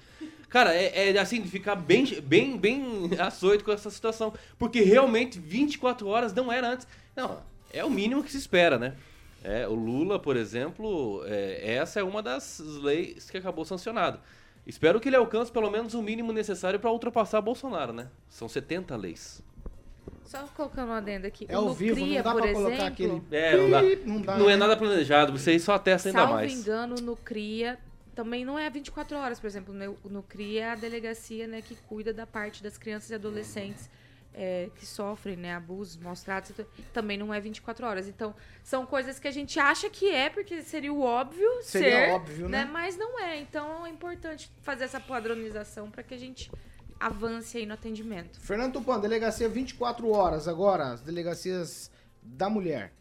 [0.48, 4.32] Cara, é, é, assim, de ficar bem, bem, bem açoito com essa situação.
[4.58, 6.86] Porque realmente 24 horas não era antes.
[7.16, 7.42] Não,
[7.72, 8.94] é o mínimo que se espera, né?
[9.42, 14.20] É, o Lula, por exemplo, é, essa é uma das leis que acabou sancionado.
[14.66, 18.08] Espero que ele alcance pelo menos o mínimo necessário para ultrapassar Bolsonaro, né?
[18.30, 19.42] São 70 leis.
[20.24, 21.46] Só colocando uma adenda aqui.
[21.48, 23.22] É ao vivo, CRIA, não dá pra exemplo, colocar aquele...
[23.30, 23.82] É, não dá.
[23.82, 26.52] Não, dá, não é nada planejado, vocês só testam ainda mais.
[26.52, 27.78] Salvo engano, no CRIA
[28.14, 31.74] também não é 24 horas, por exemplo, no, no CRIA é a delegacia né, que
[31.74, 33.90] cuida da parte das crianças e adolescentes
[34.34, 36.52] é, que sofrem né, abusos, maus tratos,
[36.92, 38.08] também não é 24 horas.
[38.08, 42.10] Então, são coisas que a gente acha que é, porque seria o óbvio seria ser,
[42.10, 42.64] óbvio, né?
[42.64, 42.70] né?
[42.70, 43.38] Mas não é.
[43.38, 46.50] Então, é importante fazer essa padronização para que a gente
[46.98, 48.40] avance aí no atendimento.
[48.40, 51.90] Fernando Tupan, delegacia 24 horas agora, as delegacias
[52.22, 52.92] da mulher.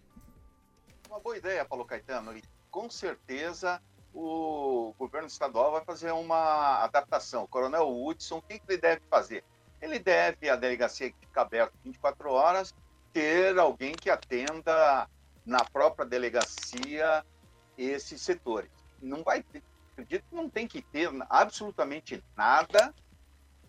[1.08, 3.82] Uma boa ideia, Paulo Caetano, e com certeza
[4.14, 7.44] o governo estadual vai fazer uma adaptação.
[7.44, 9.44] O Coronel Hudson, o que ele deve fazer?
[9.82, 12.74] Ele deve, a delegacia que fica aberta 24 horas,
[13.12, 15.10] ter alguém que atenda
[15.46, 17.26] na própria delegacia
[17.78, 18.72] esses setores.
[19.02, 22.94] Não vai ter, acredito que não tem que ter absolutamente nada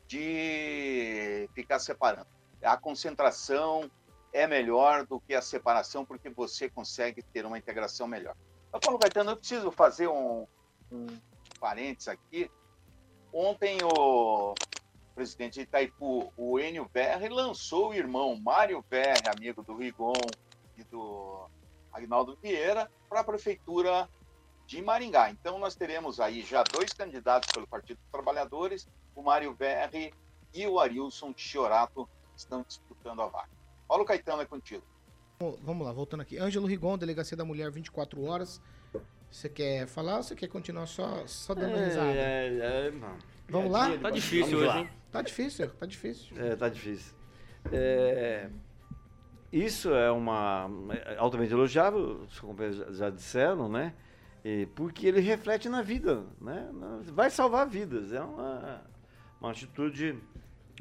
[0.06, 2.26] de ficar separando.
[2.62, 3.90] A concentração
[4.32, 8.34] é melhor do que a separação, porque você consegue ter uma integração melhor.
[8.68, 10.46] Então, Paulo Caetano, eu preciso fazer um,
[10.90, 11.06] um
[11.60, 12.50] parênteses aqui.
[13.32, 14.54] Ontem o
[15.14, 20.12] presidente de Itaipu, o Enio Verri, lançou o irmão Mário Verri, amigo do Rigon
[20.76, 21.48] e do
[21.92, 24.08] Agnaldo Vieira, para a prefeitura
[24.66, 25.30] de Maringá.
[25.30, 30.12] Então nós teremos aí já dois candidatos pelo Partido dos Trabalhadores, o Mário Verri
[30.52, 33.48] e o Arilson Chiorato estão disputando a vaga.
[33.88, 34.82] Paulo Caetano é contigo.
[35.62, 36.38] Vamos lá, voltando aqui.
[36.38, 38.62] Ângelo Rigon, Delegacia da Mulher, 24 horas.
[39.30, 42.12] Você quer falar ou você quer continuar só, só dando É, risada?
[42.12, 43.18] é, é, não.
[43.48, 43.98] Vamos lá?
[43.98, 44.90] Tá difícil hoje, hein?
[45.10, 46.40] Tá difícil, tá difícil.
[46.40, 47.14] É, tá difícil.
[47.72, 48.48] É,
[49.52, 50.68] isso é uma
[51.06, 53.92] é altamente elogiável, os companheiros já disseram, né?
[54.44, 56.70] E porque ele reflete na vida, né?
[57.06, 58.12] Vai salvar vidas.
[58.12, 58.82] É uma,
[59.40, 60.18] uma atitude,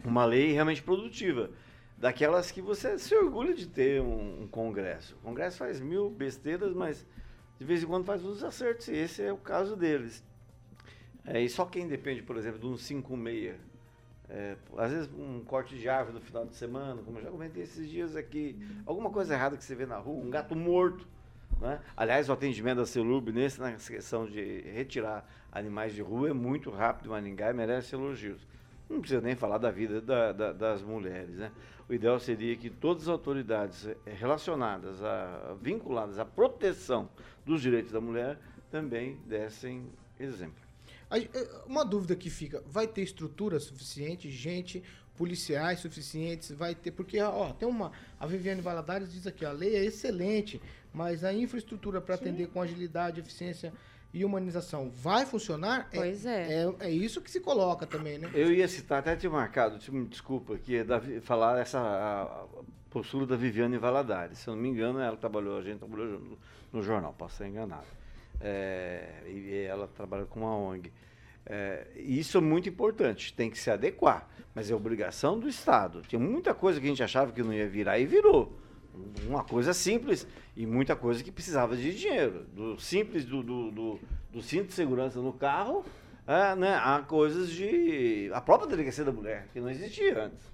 [0.03, 1.49] uma lei realmente produtiva.
[1.97, 5.16] Daquelas que você se orgulha de ter um, um congresso.
[5.16, 7.05] O congresso faz mil besteiras, mas
[7.57, 8.89] de vez em quando faz uns acertos.
[8.89, 10.22] E esse é o caso deles.
[11.26, 13.55] É, e só quem depende, por exemplo, de um 5-6
[14.30, 17.64] é, às vezes um corte de árvore no final de semana, como eu já comentei
[17.64, 21.07] esses dias aqui, alguma coisa errada que você vê na rua, um gato morto.
[21.64, 21.80] Né?
[21.95, 26.70] Aliás, o atendimento da Celub nesse, na questão de retirar animais de rua é muito
[26.70, 28.45] rápido Maringá e merece elogios.
[28.89, 31.36] Não precisa nem falar da vida da- da- das mulheres.
[31.38, 31.51] Né?
[31.88, 37.09] O ideal seria que todas as autoridades eh, relacionadas, a, vinculadas à proteção
[37.45, 38.38] dos direitos da mulher,
[38.70, 39.88] também dessem
[40.20, 40.61] exemplo.
[41.11, 41.30] Eh,
[41.66, 44.84] Uma dúvida que fica, vai ter estrutura suficiente, gente,
[45.16, 49.76] policiais suficientes, vai ter, porque, ó, tem uma, a Viviane Valadares diz aqui, a lei
[49.76, 50.59] é excelente,
[50.94, 53.74] mas a infraestrutura para atender com agilidade, eficiência
[54.14, 55.89] e humanização vai funcionar?
[55.94, 56.66] Pois é.
[56.66, 58.30] É, é isso que se coloca também, né?
[58.34, 62.24] Eu ia citar, até tinha marcado, te- me desculpa, que é da falar essa a-
[62.44, 64.38] a postura da Viviane Valadares.
[64.38, 66.38] Se eu não me engano, ela trabalhou, a gente trabalhou no,
[66.72, 67.88] no jornal, posso estar enganado.
[68.39, 70.91] É, e ela trabalha com uma ONG.
[71.46, 76.02] É, e isso é muito importante, tem que se adequar, mas é obrigação do Estado.
[76.08, 78.58] Tinha muita coisa que a gente achava que não ia virar e virou.
[79.28, 82.46] Uma coisa simples e muita coisa que precisava de dinheiro.
[82.54, 84.00] Do simples do, do, do,
[84.32, 85.84] do cinto de segurança no carro
[86.28, 88.30] a, né, a coisas de.
[88.34, 90.54] a própria delegacia da mulher, que não existia antes.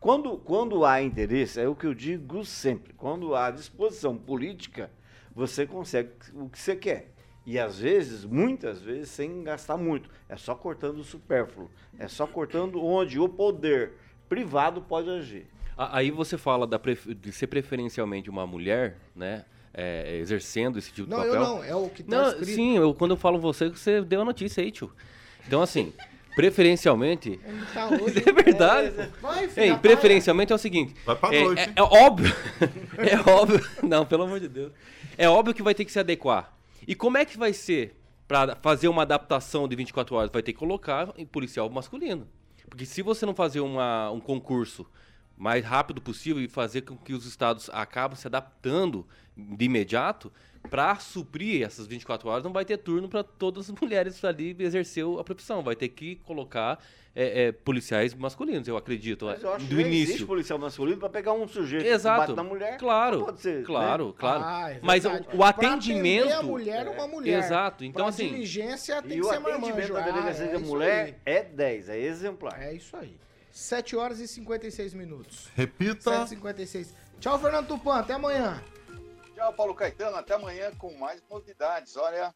[0.00, 4.90] Quando, quando há interesse, é o que eu digo sempre: quando há disposição política,
[5.34, 7.12] você consegue o que você quer.
[7.46, 10.10] E às vezes, muitas vezes, sem gastar muito.
[10.28, 11.70] É só cortando o supérfluo.
[11.98, 13.92] É só cortando onde o poder
[14.28, 15.46] privado pode agir.
[15.92, 19.44] Aí você fala da pref- de ser preferencialmente uma mulher, né?
[19.72, 21.46] é, exercendo esse tipo de Não, eu papel.
[21.46, 22.54] não, é o que tá Não, escrito.
[22.56, 24.90] Sim, eu, quando eu falo você, você deu a notícia aí, tio.
[25.46, 25.92] Então, assim,
[26.34, 27.38] preferencialmente.
[27.72, 28.22] Tá hoje.
[28.26, 29.10] É verdade.
[29.22, 30.94] Vai, filha, Ei, preferencialmente é o seguinte.
[31.06, 32.34] Vai pra é, noite, é- é óbvio.
[32.98, 33.64] É óbvio.
[33.82, 34.72] Não, pelo amor de Deus.
[35.16, 36.52] É óbvio que vai ter que se adequar.
[36.86, 40.30] E como é que vai ser para fazer uma adaptação de 24 horas?
[40.32, 42.26] Vai ter que colocar em policial masculino.
[42.68, 44.84] Porque se você não fazer uma, um concurso
[45.40, 50.30] mais rápido possível e fazer com que os estados acabem se adaptando de imediato,
[50.68, 55.02] para suprir essas 24 horas, não vai ter turno para todas as mulheres ali exercer
[55.18, 55.62] a profissão.
[55.62, 56.78] Vai ter que colocar
[57.16, 60.02] é, é, policiais masculinos, eu acredito, Mas eu acho do que início.
[60.10, 62.20] existe policial masculino para pegar um sujeito Exato.
[62.20, 62.76] que bate na mulher.
[62.76, 63.24] Claro.
[63.24, 64.14] Pode ser, claro, né?
[64.18, 64.42] claro.
[64.44, 66.24] Ah, é Mas o, o Pra atendimento.
[66.26, 67.38] atender a mulher, uma mulher.
[67.38, 67.82] Exato.
[67.82, 68.28] Então, Pra assim.
[68.28, 69.92] diligência tem E que o ser atendimento marmanjo.
[69.94, 72.62] da Ah, delegacia é da isso mulher é 10, é exemplar.
[72.62, 73.16] É isso aí.
[73.50, 75.48] 7 horas e 56 minutos.
[75.54, 76.10] Repita.
[76.26, 76.88] 7h56.
[77.20, 77.96] Tchau, Fernando Tupan.
[77.96, 78.62] Até amanhã.
[79.34, 80.16] Tchau, Paulo Caetano.
[80.16, 81.96] Até amanhã com mais novidades.
[81.96, 82.34] Olha,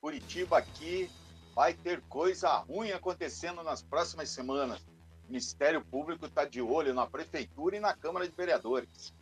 [0.00, 1.10] Curitiba aqui
[1.54, 4.80] vai ter coisa ruim acontecendo nas próximas semanas.
[4.80, 9.14] O Ministério Público está de olho na Prefeitura e na Câmara de Vereadores.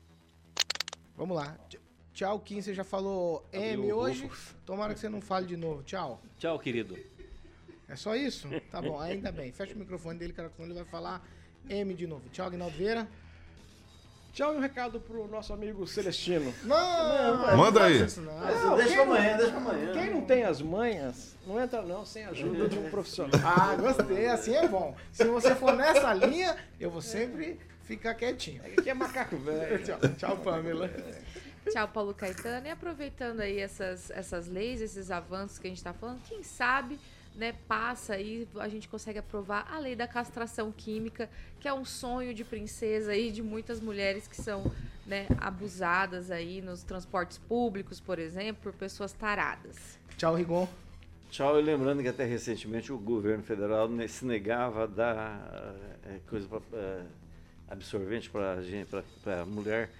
[1.16, 1.56] Vamos lá.
[1.68, 1.78] Tch-
[2.12, 2.60] Tchau, Kim.
[2.60, 4.28] Você já falou M hoje.
[4.66, 5.82] Tomara que você não fale de novo.
[5.84, 6.20] Tchau.
[6.38, 6.98] Tchau, querido.
[7.90, 8.48] É só isso?
[8.70, 9.50] Tá bom, ainda bem.
[9.50, 11.26] Fecha o microfone dele, cara, senão ele vai falar
[11.68, 12.22] M de novo.
[12.30, 13.06] Tchau, Aguinaldo Vieira.
[14.32, 16.54] Tchau e um recado pro nosso amigo Celestino.
[16.62, 18.04] Não, não Manda aí.
[18.04, 18.76] isso não.
[18.76, 19.92] Deixa pra amanhã, deixa pra amanhã.
[19.92, 23.40] Quem não tem as manhas, não entra não sem a ajuda de um profissional.
[23.44, 24.28] Ah, gostei.
[24.28, 24.94] Assim é bom.
[25.10, 28.62] Se você for nessa linha, eu vou sempre ficar quietinho.
[28.64, 29.82] Aqui é macaco velho.
[29.82, 30.88] Tchau, tchau, Pamela.
[31.68, 32.68] Tchau, Paulo Caetano.
[32.68, 37.00] E aproveitando aí essas, essas leis, esses avanços que a gente está falando, quem sabe,
[37.34, 41.28] né, passa aí, a gente consegue aprovar a lei da castração química,
[41.58, 44.70] que é um sonho de princesa aí de muitas mulheres que são
[45.06, 49.98] né, abusadas aí nos transportes públicos, por exemplo, por pessoas taradas.
[50.16, 50.68] Tchau, Rigon.
[51.30, 55.74] Tchau, e lembrando que até recentemente o governo federal se negava a dar
[56.04, 57.04] eh, coisa pra, eh,
[57.68, 59.90] absorvente para mulher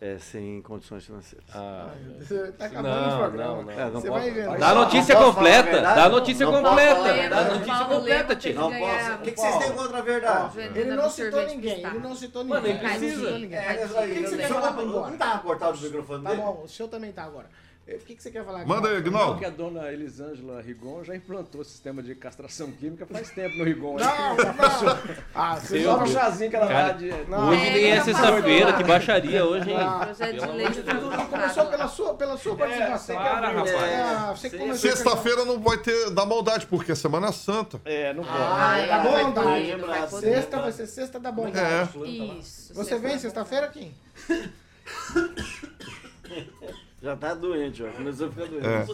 [0.00, 1.46] é, sem condições financeiras.
[1.54, 1.88] Ah,
[2.18, 3.54] Você tá acabando Não, o programa.
[3.54, 3.70] não, não.
[3.72, 4.58] É, não Você vai vendo.
[4.58, 5.70] Dá a notícia a completa.
[5.70, 5.96] verdade?
[5.96, 6.70] Dá a notícia completa.
[7.00, 7.50] a Dá a verdade?
[7.58, 8.54] notícia completa, tio.
[8.54, 9.12] Não posso.
[9.12, 10.58] O que, que vocês têm contra a verdade?
[10.74, 12.78] Ele não citou ninguém, ele não citou Mano, ninguém.
[12.82, 13.16] nem precisa.
[13.16, 13.58] Não citou ninguém.
[13.58, 15.80] É, O mas que aí, que você o quer senhor falar não- tava cortado o
[15.80, 16.42] microfone Tá dele?
[16.42, 17.46] bom, o seu também tá agora.
[17.88, 19.32] O que, que você quer falar Manda aí, Aguinaldo?
[19.34, 23.56] Não, que a dona Elisângela Rigon já implantou o sistema de castração química faz tempo
[23.56, 23.96] no Rigon.
[23.96, 24.98] Não, não.
[25.32, 27.10] Ah, você Só só um chazinho que ela Cara, dá de...
[27.28, 27.48] Não.
[27.50, 29.76] Hoje nem é É, sexta-feira, tá que baixaria hoje, hein?
[29.78, 31.14] Ah, Projeto de Pelo lei amor de de Deus.
[31.14, 33.16] Tudo começou pela sua, pela sua participação.
[33.16, 33.70] para, rapaz.
[33.70, 37.80] É, você que começou Sexta-feira não vai ter da maldade, porque é Semana Santa.
[37.84, 38.36] É, não pode.
[38.36, 39.86] Ah, é, tá vai bom, poder, tá.
[39.86, 40.34] vai poder.
[40.34, 41.58] Sexta vai ser sexta da bondade.
[41.58, 41.88] É.
[42.08, 42.74] Isso.
[42.74, 43.94] Você vem sexta-feira, Kim?
[47.06, 47.90] Já tá doente, ó.
[47.92, 48.66] Começou a ficar doente.
[48.66, 48.84] É.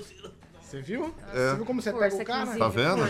[0.61, 1.15] Você viu?
[1.33, 1.49] É.
[1.49, 2.59] Você viu como você Força, pega o cara?
[2.59, 3.03] Tá vendo?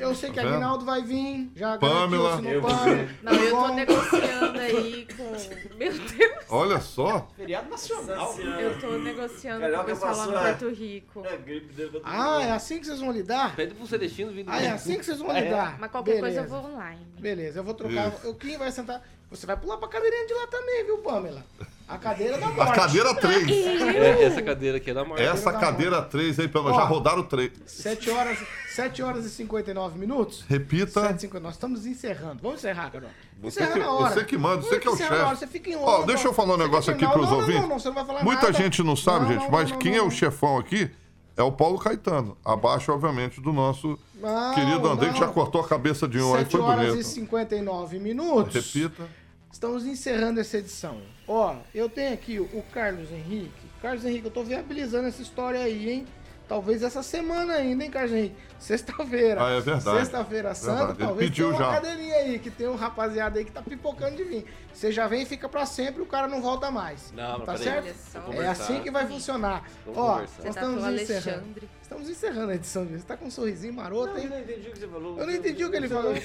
[0.00, 0.42] Eu sei que Tá?
[0.42, 2.40] Aguinaldo vai vir, já Pamela.
[2.44, 3.08] Eu Pamela.
[3.20, 5.76] Não, eu tô negociando aí com.
[5.76, 6.44] Meu Deus!
[6.48, 7.28] Olha só.
[7.36, 8.38] Feriado nacional.
[8.38, 10.52] Eu tô negociando Carioca com o pessoal lá no é.
[10.54, 11.26] Porto Rico.
[11.26, 13.56] É, gripe dele Ah, é assim que vocês vão lidar?
[13.56, 14.44] Pede pro Celestino vir.
[14.46, 15.80] Ah, é assim que vocês vão lidar?
[15.80, 16.62] Mas qualquer coisa eu Beleza.
[16.62, 17.06] vou online.
[17.18, 18.14] Beleza, eu vou trocar.
[18.14, 18.30] Isso.
[18.30, 19.02] O Kim vai sentar.
[19.30, 21.44] Você vai pular pra cadeirinha de lá também, viu, Pamela?
[21.88, 22.70] A cadeira da morte.
[22.70, 23.48] A cadeira 3.
[23.48, 25.22] É, essa cadeira aqui é da morte.
[25.22, 27.50] Essa cadeira 3 aí, pelo já rodaram 3.
[27.64, 28.38] 7 horas,
[28.74, 30.44] 7 horas e 59 minutos.
[30.46, 31.00] Repita.
[31.00, 31.42] 7 59.
[31.42, 32.40] Nós estamos encerrando.
[32.42, 33.08] Vamos encerrar, Carol.
[33.40, 34.14] Você Encerrar que, na hora.
[34.14, 35.40] você que manda, você que é o encerrar na hora, chefe.
[35.40, 36.06] Você fica em Ó, onda.
[36.06, 37.60] deixa eu falar um negócio aqui não, não, ouvintes.
[37.62, 38.58] Não, não, você não vai falar Muita nada.
[38.58, 40.90] gente não sabe, Não, gente, não, mas não, quem não, é o chefão aqui
[41.38, 42.36] é o Paulo Caetano.
[42.44, 46.40] Abaixo, obviamente, do nosso Não, querido André, que já cortou a cabeça de um aí,
[46.42, 47.06] 7 foi horas e bonito.
[47.06, 48.54] 59 minutos.
[48.74, 49.08] Repita.
[49.50, 51.00] Estamos encerrando essa edição.
[51.28, 53.68] Ó, eu tenho aqui o Carlos Henrique.
[53.82, 56.06] Carlos Henrique, eu tô viabilizando essa história aí, hein?
[56.48, 58.34] Talvez essa semana ainda, hein, Carlos Henrique?
[58.58, 59.44] Sexta-feira.
[59.46, 59.98] Ah, é verdade.
[59.98, 60.98] Sexta-feira santa, Verdade.
[61.00, 61.74] Ele talvez pediu tenha uma já.
[61.80, 64.46] cadeirinha aí, que tem um rapaziada aí que tá pipocando de vir.
[64.72, 67.12] Você já vem e fica pra sempre, o cara não volta mais.
[67.12, 67.94] Não, tá certo?
[68.32, 69.62] É assim que vai funcionar.
[69.84, 70.20] Vamos Ó, conversar.
[70.22, 71.28] nós Você tá estamos o encerrando.
[71.28, 71.68] Alexandre.
[71.90, 73.00] Estamos encerrando a edição de hoje.
[73.00, 74.24] Você tá com um sorrisinho maroto, Não, hein?
[74.24, 75.18] eu não entendi o que você falou.
[75.18, 76.12] Eu não entendi o que ele falou.
[76.12, 76.22] Eu?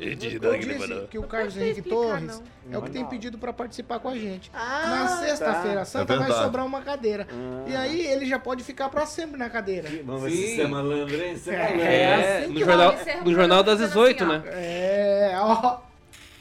[0.00, 2.74] Eu disse que o Carlos Henrique explicar, Torres não.
[2.74, 4.48] é o que tem pedido pra participar com a gente.
[4.54, 5.16] Ah, Na tá.
[5.16, 7.26] sexta-feira santa É vai sobrar uma cadeira.
[7.66, 9.88] E aí ele já pode ficar pra sempre na cadeira.
[10.04, 11.36] Vamos ver é malandro, hein?
[11.36, 11.58] Você é É.
[11.58, 11.82] malandro.
[11.82, 12.94] É, assim no que jornal,
[13.24, 14.38] no jornal das programa 18, assim, ó.
[14.38, 14.42] né?
[14.52, 15.78] É, ó.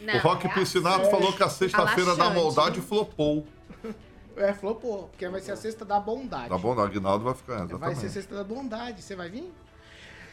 [0.01, 3.43] Não, o Rock é Piscinato falou que a sexta-feira da maldade flopou.
[4.41, 6.49] É, flopou, porque vai ser a sexta da bondade.
[6.49, 8.09] Bom, o Aguinaldo vai ficar, Vai ser exatamente.
[8.09, 9.01] sexta da bondade.
[9.01, 9.53] Você vai vir?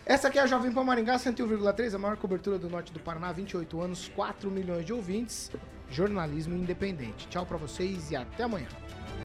[0.07, 3.31] Essa aqui é a Jovem Pan Maringá, 101,3, a maior cobertura do norte do Paraná,
[3.31, 5.51] 28 anos, 4 milhões de ouvintes,
[5.91, 7.29] jornalismo independente.
[7.29, 8.69] Tchau pra vocês e até amanhã.